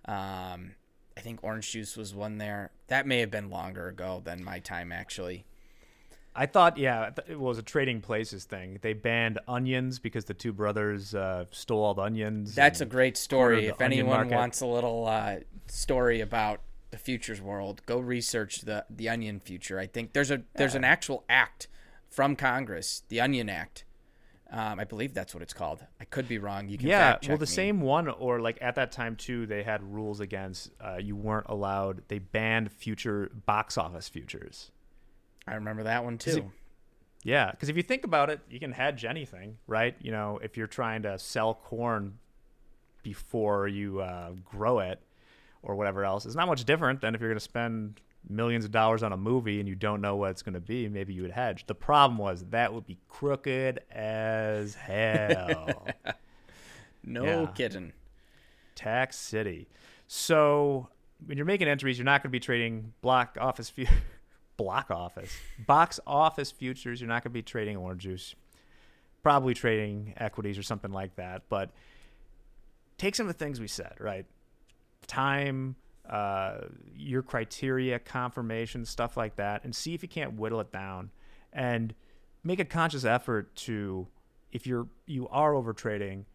Um, 0.07 0.75
I 1.17 1.21
think 1.21 1.41
orange 1.43 1.71
juice 1.71 1.97
was 1.97 2.15
one 2.15 2.39
there. 2.39 2.71
That 2.89 3.07
may 3.07 3.21
have 3.21 3.31
been 3.31 3.51
longer 3.51 3.89
ago 3.89 4.21
than 4.25 4.45
my 4.45 4.59
time 4.59 4.93
actually. 4.93 5.47
I 6.37 6.47
thought, 6.47 6.79
yeah, 6.79 7.11
it 7.29 7.39
was 7.39 7.59
a 7.59 7.63
trading 7.63 8.01
places 8.01 8.45
thing. 8.45 8.79
They 8.83 8.93
banned 8.93 9.39
onions 9.47 10.01
because 10.01 10.25
the 10.25 10.35
two 10.35 10.53
brothers 10.53 11.15
uh, 11.15 11.45
stole 11.53 11.85
all 11.85 11.95
the 11.95 12.03
onions. 12.03 12.57
That's 12.57 12.81
a 12.81 12.87
great 12.87 13.17
story. 13.17 13.67
If 13.67 13.81
anyone 13.81 14.17
market. 14.17 14.35
wants 14.35 14.61
a 14.61 14.67
little 14.67 15.07
uh, 15.07 15.37
story 15.69 16.23
about 16.23 16.61
the 16.95 17.01
futures 17.01 17.43
world, 17.43 17.83
go 17.87 17.99
research 17.99 18.61
the 18.61 18.85
the 18.89 19.09
onion 19.09 19.41
future. 19.41 19.81
I 19.81 19.87
think 19.89 20.13
there's 20.13 20.31
a 20.31 20.43
there's 20.55 20.77
an 20.77 20.85
actual 20.85 21.25
act 21.29 21.67
from 22.09 22.37
Congress, 22.37 23.03
the 23.09 23.21
Onion 23.21 23.49
Act. 23.49 23.85
Um, 24.49 24.79
I 24.79 24.85
believe 24.85 25.13
that's 25.13 25.35
what 25.35 25.43
it's 25.43 25.53
called. 25.53 25.85
I 26.01 26.05
could 26.05 26.29
be 26.29 26.39
wrong. 26.39 26.69
You 26.69 26.79
can 26.79 26.87
yeah, 26.87 27.17
well, 27.27 27.37
the 27.37 27.43
me. 27.43 27.47
same 27.47 27.81
one, 27.81 28.07
or 28.07 28.39
like 28.39 28.59
at 28.61 28.77
that 28.77 28.93
time 28.93 29.17
too, 29.17 29.45
they 29.47 29.65
had 29.65 29.83
rules 29.83 30.21
against 30.21 30.71
uh, 30.81 30.99
you 31.01 31.17
weren't 31.17 31.47
allowed. 31.49 32.03
They 32.07 32.21
banned 32.21 32.71
future 32.71 33.33
box 33.45 33.77
office 33.77 34.09
futures. 34.09 34.71
I 35.49 35.55
remember 35.55 35.83
that 35.83 36.05
one 36.05 36.15
it- 36.15 36.21
too. 36.21 36.53
Yeah, 37.25 37.51
because 37.51 37.71
if 37.71 37.77
you 37.77 37.83
think 37.83 38.05
about 38.05 38.31
it, 38.31 38.41
you 38.51 38.61
can 38.61 38.71
hedge 38.71 39.05
anything, 39.05 39.57
right? 39.67 39.97
You 39.99 40.13
know, 40.13 40.39
if 40.43 40.59
you're 40.59 40.67
trying 40.67 41.03
to 41.03 41.19
sell 41.19 41.55
corn 41.55 42.19
before 43.03 43.67
you 43.67 44.01
uh, 44.01 44.33
grow 44.45 44.79
it 44.79 45.01
or 45.65 45.75
whatever 45.75 46.05
else, 46.05 46.27
it's 46.27 46.35
not 46.37 46.47
much 46.47 46.65
different 46.65 47.01
than 47.01 47.15
if 47.15 47.21
you're 47.21 47.31
going 47.31 47.37
to 47.39 47.45
spend 47.45 48.01
millions 48.29 48.65
of 48.65 48.71
dollars 48.71 49.03
on 49.03 49.13
a 49.13 49.17
movie 49.17 49.59
and 49.61 49.69
you 49.69 49.75
don't 49.75 50.01
know 50.01 50.17
what 50.17 50.31
it's 50.31 50.43
going 50.43 50.55
to 50.55 50.61
be. 50.61 50.89
Maybe 50.89 51.13
you 51.13 51.23
would 51.23 51.31
hedge. 51.33 51.67
The 51.67 51.75
problem 51.75 52.17
was 52.19 52.45
that 52.51 52.73
would 52.73 52.87
be 52.87 52.99
crooked 53.09 53.81
as 53.91 54.75
hell. 54.77 55.89
No 57.03 57.25
Yeah. 57.25 57.47
kidding. 57.55 57.93
Tax 58.75 59.17
City. 59.17 59.69
So 60.07 60.89
when 61.27 61.37
you're 61.37 61.47
making 61.47 61.69
entries, 61.69 61.99
you're 61.99 62.05
not 62.05 62.23
going 62.23 62.31
to 62.31 62.33
be 62.33 62.41
trading 62.41 62.93
block 63.03 63.37
office 63.41 63.69
fu- 63.71 63.85
block 64.57 64.91
office 64.91 65.33
box 65.67 65.99
office 66.07 66.51
futures. 66.51 67.01
You're 67.01 67.09
not 67.09 67.23
going 67.25 67.31
to 67.33 67.35
be 67.35 67.43
trading 67.43 67.77
orange 67.77 68.03
juice. 68.03 68.35
Probably 69.23 69.55
trading 69.55 70.15
equities 70.19 70.59
or 70.59 70.63
something 70.63 70.93
like 70.93 71.17
that. 71.17 71.43
But 71.49 71.71
take 72.99 73.15
some 73.15 73.27
of 73.27 73.33
the 73.37 73.39
things 73.45 73.59
we 73.61 73.69
said, 73.69 73.95
right? 73.99 74.27
Time, 75.07 75.77
uh, 76.09 76.59
your 76.95 77.23
criteria, 77.23 77.99
confirmation, 77.99 78.85
stuff 78.85 79.17
like 79.17 79.37
that, 79.37 79.65
and 79.65 79.75
see 79.75 79.95
if 79.95 80.03
you 80.03 80.09
can't 80.09 80.35
whittle 80.35 80.61
it 80.61 80.73
down, 80.73 81.11
and 81.53 81.95
make 82.43 82.61
a 82.61 82.65
conscious 82.65 83.05
effort 83.05 83.55
to, 83.57 84.07
if 84.53 84.67
you're 84.67 84.87
you 85.07 85.29
are 85.29 85.55
over 85.55 85.73
trading, 85.73 86.27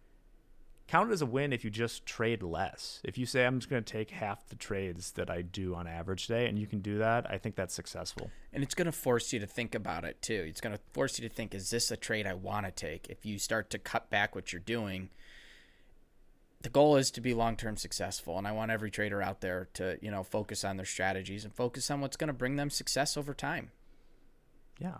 count 0.87 1.09
it 1.09 1.13
as 1.13 1.21
a 1.21 1.25
win 1.25 1.53
if 1.53 1.63
you 1.63 1.69
just 1.69 2.03
trade 2.05 2.41
less. 2.41 2.99
If 3.03 3.15
you 3.17 3.27
say 3.27 3.45
I'm 3.45 3.59
just 3.59 3.69
going 3.69 3.83
to 3.83 3.93
take 3.93 4.09
half 4.09 4.47
the 4.47 4.55
trades 4.55 5.11
that 5.11 5.29
I 5.29 5.43
do 5.43 5.75
on 5.75 5.85
average 5.85 6.25
today, 6.25 6.47
and 6.47 6.57
you 6.57 6.65
can 6.65 6.79
do 6.79 6.97
that, 6.97 7.29
I 7.29 7.37
think 7.37 7.55
that's 7.55 7.75
successful. 7.75 8.31
And 8.51 8.63
it's 8.63 8.73
going 8.73 8.87
to 8.87 8.91
force 8.91 9.31
you 9.31 9.39
to 9.39 9.45
think 9.45 9.75
about 9.75 10.03
it 10.03 10.19
too. 10.21 10.45
It's 10.47 10.61
going 10.61 10.75
to 10.75 10.81
force 10.91 11.19
you 11.19 11.29
to 11.29 11.33
think, 11.33 11.53
is 11.53 11.69
this 11.69 11.91
a 11.91 11.97
trade 11.97 12.25
I 12.25 12.33
want 12.33 12.65
to 12.65 12.71
take? 12.71 13.07
If 13.07 13.23
you 13.23 13.37
start 13.37 13.69
to 13.69 13.77
cut 13.77 14.09
back 14.09 14.33
what 14.33 14.51
you're 14.51 14.61
doing, 14.61 15.09
the 16.61 16.69
goal 16.69 16.97
is 16.97 17.09
to 17.11 17.21
be 17.21 17.33
long-term 17.33 17.77
successful. 17.77 18.37
And 18.37 18.47
I 18.47 18.51
want 18.51 18.71
every 18.71 18.91
trader 18.91 19.21
out 19.21 19.41
there 19.41 19.69
to, 19.75 19.97
you 20.01 20.11
know, 20.11 20.23
focus 20.23 20.63
on 20.63 20.77
their 20.77 20.85
strategies 20.85 21.45
and 21.45 21.53
focus 21.53 21.89
on 21.89 22.01
what's 22.01 22.17
going 22.17 22.27
to 22.27 22.33
bring 22.33 22.57
them 22.57 22.69
success 22.69 23.15
over 23.15 23.33
time. 23.33 23.71
Yeah. 24.77 24.97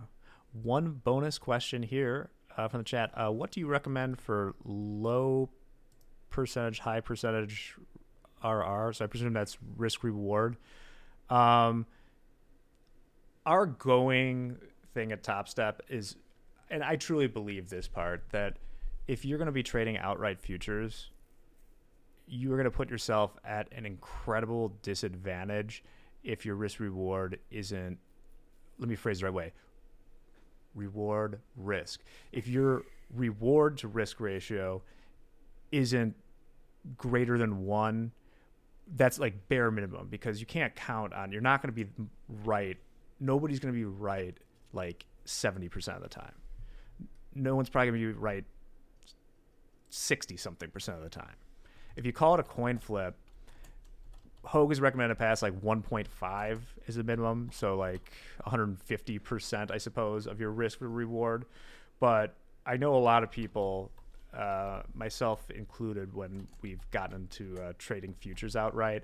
One 0.54 1.02
bonus 1.04 1.38
question 1.38 1.84
here 1.84 2.30
uh, 2.58 2.68
from 2.68 2.80
the 2.80 2.86
chat: 2.86 3.12
uh, 3.14 3.32
What 3.32 3.52
do 3.52 3.60
you 3.60 3.68
recommend 3.68 4.20
for 4.20 4.56
low 4.64 5.50
percentage, 6.30 6.80
high 6.80 7.02
percentage 7.02 7.76
RR? 8.44 8.94
So 8.94 9.04
I 9.04 9.08
presume 9.08 9.34
that's 9.34 9.58
risk 9.78 10.04
reward. 10.04 10.58
Um, 11.30 11.86
our 13.46 13.66
going 13.66 14.58
thing 14.94 15.12
at 15.12 15.24
Topstep 15.24 15.76
is, 15.88 16.16
and 16.70 16.84
I 16.84 16.96
truly 16.96 17.28
believe 17.28 17.70
this 17.70 17.88
part 17.88 18.24
that 18.32 18.58
if 19.08 19.26
you're 19.26 19.38
going 19.38 19.48
to 19.48 19.52
be 19.52 19.64
trading 19.64 19.98
outright 19.98 20.40
futures, 20.40 21.10
you 22.30 22.54
are 22.54 22.56
going 22.56 22.66
to 22.66 22.72
put 22.72 22.90
yourself 22.90 23.38
at 23.44 23.68
an 23.72 23.86
incredible 23.86 24.74
disadvantage 24.84 25.84
if 26.24 26.46
your 26.46 26.56
risk 26.56 26.80
reward 26.80 27.40
isn't. 27.50 27.98
Let 28.78 28.88
me 28.88 28.96
phrase 28.96 29.18
it 29.18 29.22
the 29.22 29.26
right 29.26 29.34
way 29.34 29.52
reward 30.76 31.40
risk. 31.58 32.02
If 32.32 32.48
your 32.48 32.84
reward 33.14 33.78
to 33.80 33.88
risk 33.88 34.20
ratio 34.20 34.82
isn't 35.72 36.16
greater 36.98 37.38
than 37.38 37.66
one, 37.66 38.12
that's 38.96 39.20
like 39.20 39.48
bare 39.50 39.72
minimum 39.72 40.08
because 40.10 40.40
you 40.40 40.46
can't 40.46 40.76
count 40.76 41.14
on, 41.14 41.32
you're 41.32 41.42
not 41.42 41.62
going 41.62 41.74
to 41.74 41.86
be 41.86 41.90
right. 42.44 42.78
Nobody's 43.20 43.60
going 43.60 43.74
to 43.74 43.78
be 43.78 43.86
right 43.86 44.38
like 44.72 45.06
70% 45.26 45.96
of 45.96 46.02
the 46.02 46.10
time. 46.10 46.34
No 47.36 47.56
one's 47.56 47.70
probably 47.70 47.92
going 47.92 48.02
to 48.02 48.14
be 48.14 48.20
right 48.20 48.46
60 49.90 50.38
something 50.38 50.70
percent 50.70 50.98
of 50.98 51.04
the 51.04 51.10
time. 51.10 51.36
If 51.96 52.06
you 52.06 52.14
call 52.14 52.36
it 52.36 52.40
a 52.40 52.44
coin 52.44 52.78
flip, 52.78 53.16
Hogue 54.44 54.72
is 54.72 54.80
recommended 54.80 55.18
pass 55.18 55.42
like 55.42 55.60
1.5 55.62 56.60
is 56.88 56.96
the 56.96 57.04
minimum, 57.04 57.50
so 57.54 57.76
like 57.76 58.12
150 58.44 59.20
percent, 59.20 59.72
I 59.72 59.78
suppose, 59.78 60.28
of 60.28 60.40
your 60.40 60.52
risk 60.52 60.80
reward. 60.82 61.46
But 62.00 62.36
I 62.66 62.78
know 62.78 62.96
a 62.96 62.98
lot 62.98 63.24
of 63.24 63.32
people, 63.32 63.92
uh, 64.34 64.84
myself 64.94 65.50
included, 65.52 66.14
when 66.14 66.48
we've 66.62 66.90
gotten 66.92 67.28
into 67.30 67.62
uh, 67.62 67.74
trading 67.78 68.14
futures 68.14 68.56
outright, 68.56 69.04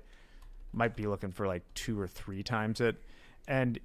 might 0.72 0.96
be 0.96 1.06
looking 1.06 1.32
for 1.32 1.46
like 1.46 1.62
two 1.74 2.00
or 2.00 2.08
three 2.08 2.42
times 2.42 2.80
it. 2.80 2.96
And 3.46 3.78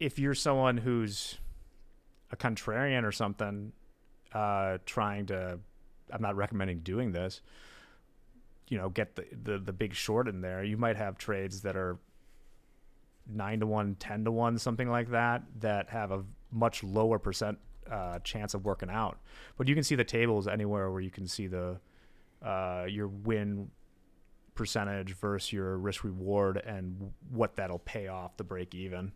if 0.00 0.18
you're 0.18 0.34
someone 0.34 0.78
who's 0.78 1.38
a 2.32 2.36
contrarian 2.36 3.04
or 3.04 3.12
something, 3.12 3.72
uh, 4.32 4.78
trying 4.86 5.26
to, 5.26 5.58
I'm 6.10 6.22
not 6.22 6.34
recommending 6.34 6.80
doing 6.80 7.12
this 7.12 7.40
you 8.68 8.78
know 8.78 8.88
get 8.88 9.14
the, 9.16 9.24
the 9.42 9.58
the 9.58 9.72
big 9.72 9.94
short 9.94 10.28
in 10.28 10.40
there 10.40 10.64
you 10.64 10.76
might 10.76 10.96
have 10.96 11.18
trades 11.18 11.62
that 11.62 11.76
are 11.76 11.98
9 13.26 13.60
to 13.60 13.66
1 13.66 13.96
10 13.98 14.24
to 14.24 14.32
1 14.32 14.58
something 14.58 14.88
like 14.90 15.10
that 15.10 15.42
that 15.60 15.90
have 15.90 16.10
a 16.10 16.24
much 16.50 16.82
lower 16.82 17.18
percent 17.18 17.58
uh, 17.90 18.18
chance 18.20 18.54
of 18.54 18.64
working 18.64 18.90
out 18.90 19.18
but 19.58 19.68
you 19.68 19.74
can 19.74 19.84
see 19.84 19.94
the 19.94 20.04
tables 20.04 20.48
anywhere 20.48 20.90
where 20.90 21.00
you 21.00 21.10
can 21.10 21.26
see 21.26 21.46
the 21.46 21.78
uh, 22.42 22.84
your 22.88 23.08
win 23.08 23.70
percentage 24.54 25.14
versus 25.14 25.52
your 25.52 25.76
risk 25.76 26.04
reward 26.04 26.56
and 26.64 27.12
what 27.30 27.56
that'll 27.56 27.78
pay 27.80 28.08
off 28.08 28.36
the 28.36 28.44
break 28.44 28.74
even 28.74 29.12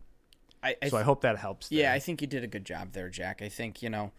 I, 0.61 0.75
I 0.81 0.89
so 0.89 0.97
i 0.97 1.03
hope 1.03 1.21
that 1.21 1.37
helps 1.37 1.71
Yeah. 1.71 1.93
I 1.93 1.99
think 1.99 2.21
you 2.21 2.27
did 2.27 2.43
a 2.43 2.47
good 2.47 2.65
job 2.65 2.91
there, 2.91 3.09
Jack. 3.09 3.41
I 3.41 3.47
think, 3.49 3.81
you 3.81 3.89
know, 3.89 4.11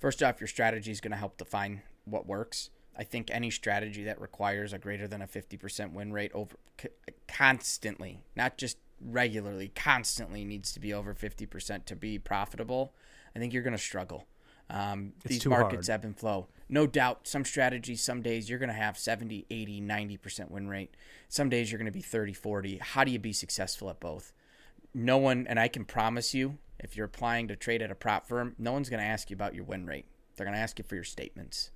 first 0.00 0.22
off, 0.22 0.40
your 0.40 0.48
strategy 0.48 0.90
is 0.90 1.00
going 1.00 1.12
to 1.12 1.16
help 1.16 1.38
define 1.38 1.82
what 2.04 2.26
works. 2.26 2.70
I 2.96 3.04
think 3.04 3.30
any 3.30 3.50
strategy 3.50 4.04
that 4.04 4.20
requires 4.20 4.72
a 4.72 4.78
greater 4.78 5.08
than 5.08 5.22
a 5.22 5.26
50% 5.26 5.92
win 5.92 6.12
rate 6.12 6.30
over 6.34 6.56
c- 6.80 6.88
constantly, 7.28 8.20
not 8.36 8.56
just 8.56 8.78
regularly, 9.00 9.72
constantly 9.74 10.44
needs 10.44 10.72
to 10.72 10.80
be 10.80 10.94
over 10.94 11.14
50% 11.14 11.84
to 11.86 11.96
be 11.96 12.18
profitable. 12.18 12.94
I 13.34 13.38
think 13.38 13.52
you're 13.52 13.62
going 13.62 13.76
to 13.76 13.82
struggle. 13.82 14.26
Um, 14.70 15.12
these 15.24 15.44
markets 15.44 15.88
hard. 15.88 16.00
ebb 16.00 16.04
and 16.04 16.18
flow. 16.18 16.48
No 16.68 16.86
doubt, 16.86 17.26
some 17.26 17.44
strategies, 17.44 18.02
some 18.02 18.22
days 18.22 18.48
you're 18.48 18.58
going 18.58 18.68
to 18.70 18.74
have 18.74 18.96
70, 18.96 19.44
80, 19.50 19.80
90% 19.82 20.50
win 20.50 20.68
rate. 20.68 20.96
Some 21.28 21.50
days 21.50 21.70
you're 21.70 21.78
going 21.78 21.86
to 21.86 21.92
be 21.92 22.00
30, 22.00 22.32
40. 22.32 22.78
How 22.78 23.04
do 23.04 23.10
you 23.10 23.18
be 23.18 23.32
successful 23.32 23.90
at 23.90 24.00
both? 24.00 24.32
no 24.94 25.18
one, 25.18 25.46
and 25.48 25.58
I 25.58 25.68
can 25.68 25.84
promise 25.84 26.32
you, 26.32 26.58
if 26.78 26.96
you're 26.96 27.06
applying 27.06 27.48
to 27.48 27.56
trade 27.56 27.82
at 27.82 27.90
a 27.90 27.94
prop 27.94 28.26
firm, 28.26 28.54
no 28.58 28.72
one's 28.72 28.88
going 28.88 29.00
to 29.00 29.06
ask 29.06 29.28
you 29.28 29.34
about 29.34 29.54
your 29.54 29.64
win 29.64 29.86
rate. 29.86 30.06
They're 30.36 30.46
going 30.46 30.56
to 30.56 30.60
ask 30.60 30.78
you 30.78 30.84
for 30.84 30.94
your 30.94 31.04
statements. 31.04 31.70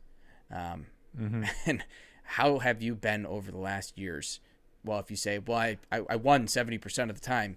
Um, 0.50 0.86
And 1.66 1.84
how 2.22 2.58
have 2.58 2.82
you 2.82 2.94
been 2.94 3.24
over 3.26 3.50
the 3.50 3.58
last 3.58 3.98
years? 3.98 4.40
Well, 4.84 4.98
if 4.98 5.10
you 5.10 5.16
say, 5.16 5.38
well, 5.38 5.58
I, 5.58 5.78
I, 5.90 6.02
I 6.10 6.16
won 6.16 6.46
70% 6.46 7.10
of 7.10 7.20
the 7.20 7.26
time, 7.26 7.56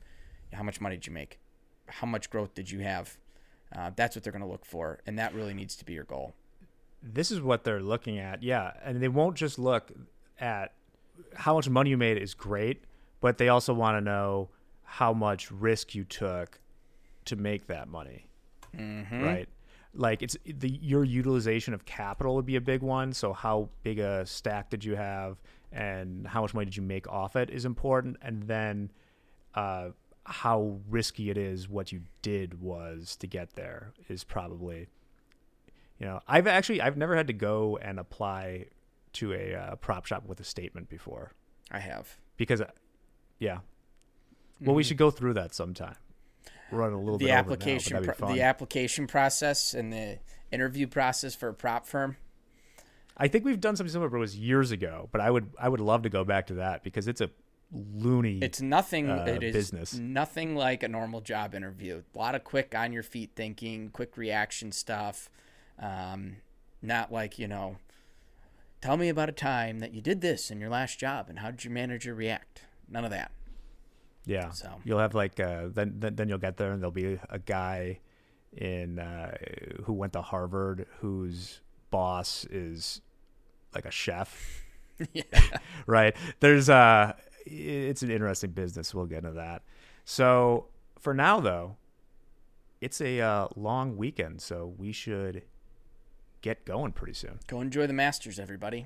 how 0.53 0.63
much 0.63 0.79
money 0.81 0.95
did 0.95 1.07
you 1.07 1.13
make? 1.13 1.39
How 1.87 2.07
much 2.07 2.29
growth 2.29 2.53
did 2.53 2.71
you 2.71 2.79
have? 2.79 3.17
Uh, 3.75 3.91
that's 3.95 4.15
what 4.15 4.23
they're 4.23 4.33
going 4.33 4.43
to 4.43 4.47
look 4.49 4.65
for. 4.65 4.99
And 5.05 5.17
that 5.19 5.33
really 5.33 5.53
needs 5.53 5.75
to 5.77 5.85
be 5.85 5.93
your 5.93 6.03
goal. 6.03 6.33
this 7.03 7.31
is 7.31 7.41
what 7.41 7.63
they're 7.63 7.81
looking 7.81 8.19
at. 8.19 8.43
Yeah, 8.43 8.73
and 8.83 9.01
they 9.01 9.07
won't 9.07 9.35
just 9.35 9.57
look 9.57 9.91
at 10.39 10.73
how 11.35 11.55
much 11.55 11.69
money 11.69 11.89
you 11.89 11.97
made 11.97 12.17
is 12.17 12.33
great, 12.33 12.83
but 13.19 13.37
they 13.37 13.49
also 13.49 13.73
want 13.73 13.97
to 13.97 14.01
know 14.01 14.49
how 14.83 15.13
much 15.13 15.51
risk 15.51 15.95
you 15.95 16.03
took 16.03 16.59
to 17.25 17.35
make 17.35 17.67
that 17.67 17.87
money. 17.87 18.27
Mm-hmm. 18.75 19.23
Right? 19.23 19.49
Like 19.93 20.21
it's 20.21 20.37
the 20.45 20.69
your 20.69 21.03
utilization 21.03 21.73
of 21.73 21.83
capital 21.85 22.35
would 22.35 22.45
be 22.45 22.55
a 22.55 22.61
big 22.61 22.81
one. 22.81 23.11
So 23.13 23.33
how 23.33 23.69
big 23.83 23.99
a 23.99 24.25
stack 24.25 24.69
did 24.69 24.85
you 24.85 24.95
have, 24.95 25.41
and 25.71 26.25
how 26.27 26.41
much 26.41 26.53
money 26.53 26.65
did 26.65 26.77
you 26.77 26.83
make 26.83 27.07
off 27.09 27.35
it 27.35 27.49
is 27.49 27.65
important, 27.65 28.17
and 28.21 28.43
then 28.43 28.91
uh, 29.55 29.89
how 30.25 30.79
risky 30.89 31.29
it 31.29 31.37
is 31.37 31.67
what 31.67 31.91
you 31.91 32.01
did 32.21 32.61
was 32.61 33.15
to 33.17 33.27
get 33.27 33.53
there 33.55 33.91
is 34.07 34.23
probably 34.23 34.87
you 35.99 36.05
know 36.05 36.19
i've 36.27 36.45
actually 36.47 36.79
i've 36.79 36.95
never 36.95 37.15
had 37.15 37.25
to 37.27 37.33
go 37.33 37.77
and 37.81 37.99
apply 37.99 38.65
to 39.13 39.33
a 39.33 39.55
uh, 39.55 39.75
prop 39.77 40.05
shop 40.05 40.23
with 40.27 40.39
a 40.39 40.43
statement 40.43 40.87
before 40.89 41.31
I 41.71 41.79
have. 41.79 42.17
because 42.37 42.61
uh, 42.61 42.67
yeah 43.39 43.59
well 44.61 44.75
we 44.75 44.83
Mhm. 44.83 44.87
should 44.87 44.97
go 44.97 45.09
through 45.11 45.33
that 45.33 45.53
sometime 45.55 45.95
running 46.71 46.95
a 46.95 46.99
little 46.99 47.17
the 47.17 47.25
bit 47.25 47.33
application 47.33 47.93
now, 47.93 47.99
but 47.99 48.17
pro- 48.17 48.27
that'd 48.27 48.35
be 48.35 48.39
the 48.39 48.45
application 48.45 49.07
process 49.07 49.73
and 49.73 49.91
the 49.91 50.19
interview 50.51 50.87
process 50.87 51.35
for 51.35 51.49
a 51.49 51.53
prop 51.53 51.85
firm. 51.85 52.17
I 53.17 53.27
think 53.27 53.45
we've 53.45 53.59
done 53.59 53.75
something 53.75 53.91
similar, 53.91 54.09
but 54.09 54.17
it 54.17 54.21
was 54.21 54.35
years 54.35 54.71
ago. 54.71 55.09
But 55.11 55.21
I 55.21 55.29
would 55.29 55.51
I 55.59 55.69
would 55.69 55.79
love 55.79 56.03
to 56.03 56.09
go 56.09 56.23
back 56.23 56.47
to 56.47 56.55
that 56.55 56.83
because 56.83 57.07
it's 57.07 57.21
a 57.21 57.29
loony. 57.71 58.39
It's 58.41 58.61
nothing. 58.61 59.09
uh, 59.09 59.25
it 59.27 59.43
is 59.43 59.53
business. 59.53 59.93
nothing 59.93 60.55
like 60.55 60.83
a 60.83 60.87
normal 60.87 61.21
job 61.21 61.53
interview. 61.53 62.01
A 62.13 62.17
lot 62.17 62.35
of 62.35 62.43
quick 62.43 62.73
on 62.75 62.93
your 62.93 63.03
feet 63.03 63.31
thinking, 63.35 63.89
quick 63.89 64.17
reaction 64.17 64.71
stuff. 64.71 65.29
Um, 65.79 66.37
not 66.81 67.11
like 67.11 67.39
you 67.39 67.47
know. 67.47 67.77
Tell 68.81 68.97
me 68.97 69.09
about 69.09 69.29
a 69.29 69.33
time 69.33 69.79
that 69.79 69.93
you 69.93 70.01
did 70.01 70.21
this 70.21 70.49
in 70.49 70.59
your 70.59 70.69
last 70.69 70.99
job, 70.99 71.27
and 71.29 71.39
how 71.39 71.51
did 71.51 71.63
your 71.63 71.71
manager 71.71 72.15
react? 72.15 72.63
None 72.89 73.05
of 73.05 73.11
that. 73.11 73.31
Yeah. 74.25 74.51
So 74.51 74.69
You'll 74.83 74.99
have 74.99 75.15
like 75.15 75.39
uh, 75.39 75.67
then, 75.73 75.95
then 75.97 76.29
you'll 76.29 76.37
get 76.37 76.57
there 76.57 76.71
and 76.71 76.81
there'll 76.81 76.91
be 76.91 77.19
a 77.29 77.39
guy 77.39 77.99
in 78.55 78.99
uh, 78.99 79.37
who 79.83 79.93
went 79.93 80.13
to 80.13 80.21
Harvard 80.21 80.87
whose 80.99 81.61
boss 81.89 82.45
is 82.49 83.01
like 83.73 83.85
a 83.85 83.91
chef. 83.91 84.63
yeah. 85.13 85.23
right? 85.87 86.15
There's 86.39 86.69
uh 86.69 87.13
it's 87.45 88.03
an 88.03 88.11
interesting 88.11 88.51
business. 88.51 88.93
We'll 88.93 89.05
get 89.05 89.19
into 89.19 89.31
that. 89.31 89.63
So 90.05 90.67
for 90.99 91.13
now 91.13 91.39
though, 91.39 91.77
it's 92.81 92.99
a 93.01 93.21
uh, 93.21 93.47
long 93.55 93.95
weekend, 93.95 94.41
so 94.41 94.73
we 94.77 94.91
should 94.91 95.43
get 96.41 96.65
going 96.65 96.91
pretty 96.91 97.13
soon. 97.13 97.39
Go 97.47 97.61
enjoy 97.61 97.87
the 97.87 97.93
Masters, 97.93 98.39
everybody. 98.39 98.85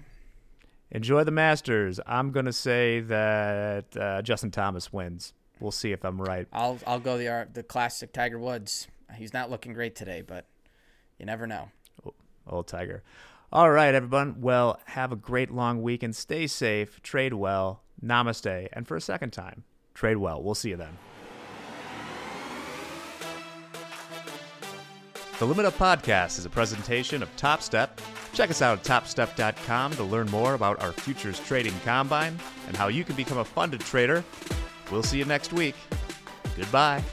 Enjoy 0.96 1.26
the 1.26 1.32
Masters. 1.32 2.00
I'm 2.08 2.32
gonna 2.32 2.54
say 2.54 3.02
that 3.02 3.98
uh, 3.98 4.22
Justin 4.22 4.50
Thomas 4.50 4.94
wins. 4.94 5.34
We'll 5.60 5.72
see 5.72 5.92
if 5.92 6.06
I'm 6.06 6.22
right. 6.22 6.48
I'll 6.54 6.80
I'll 6.88 7.02
go 7.02 7.18
the 7.18 7.28
uh, 7.28 7.46
the 7.52 7.64
classic 7.64 8.14
Tiger 8.14 8.40
Woods. 8.40 8.88
He's 9.16 9.34
not 9.34 9.50
looking 9.50 9.74
great 9.74 9.96
today, 9.96 10.24
but 10.26 10.46
you 11.20 11.26
never 11.26 11.48
know. 11.48 11.70
Old 12.48 12.68
Tiger. 12.68 13.04
All 13.52 13.72
right, 13.72 13.94
everyone. 13.94 14.40
Well, 14.40 14.80
have 14.86 15.12
a 15.12 15.18
great 15.18 15.52
long 15.52 15.82
weekend. 15.82 16.16
Stay 16.16 16.48
safe. 16.48 17.02
Trade 17.04 17.34
well. 17.34 17.82
Namaste. 18.02 18.70
And 18.72 18.88
for 18.88 18.96
a 18.96 19.02
second 19.02 19.32
time, 19.32 19.66
trade 19.94 20.18
well. 20.18 20.42
We'll 20.42 20.56
see 20.56 20.70
you 20.70 20.78
then. 20.78 20.98
The 25.38 25.46
Limit 25.46 25.66
Up 25.66 25.78
Podcast 25.78 26.40
is 26.40 26.46
a 26.46 26.50
presentation 26.50 27.22
of 27.22 27.36
Topstep. 27.36 27.90
Check 28.34 28.50
us 28.50 28.62
out 28.62 28.80
at 28.80 28.86
topstep.com 28.86 29.92
to 29.94 30.04
learn 30.04 30.28
more 30.32 30.54
about 30.54 30.82
our 30.82 30.94
futures 30.94 31.40
trading 31.42 31.74
combine 31.84 32.40
and 32.68 32.78
how 32.78 32.88
you 32.88 33.04
can 33.04 33.18
become 33.18 33.40
a 33.40 33.46
funded 33.46 33.82
trader. 33.82 34.24
We'll 34.92 35.04
see 35.04 35.18
you 35.18 35.26
next 35.26 35.52
week. 35.52 35.76
Goodbye. 36.56 37.04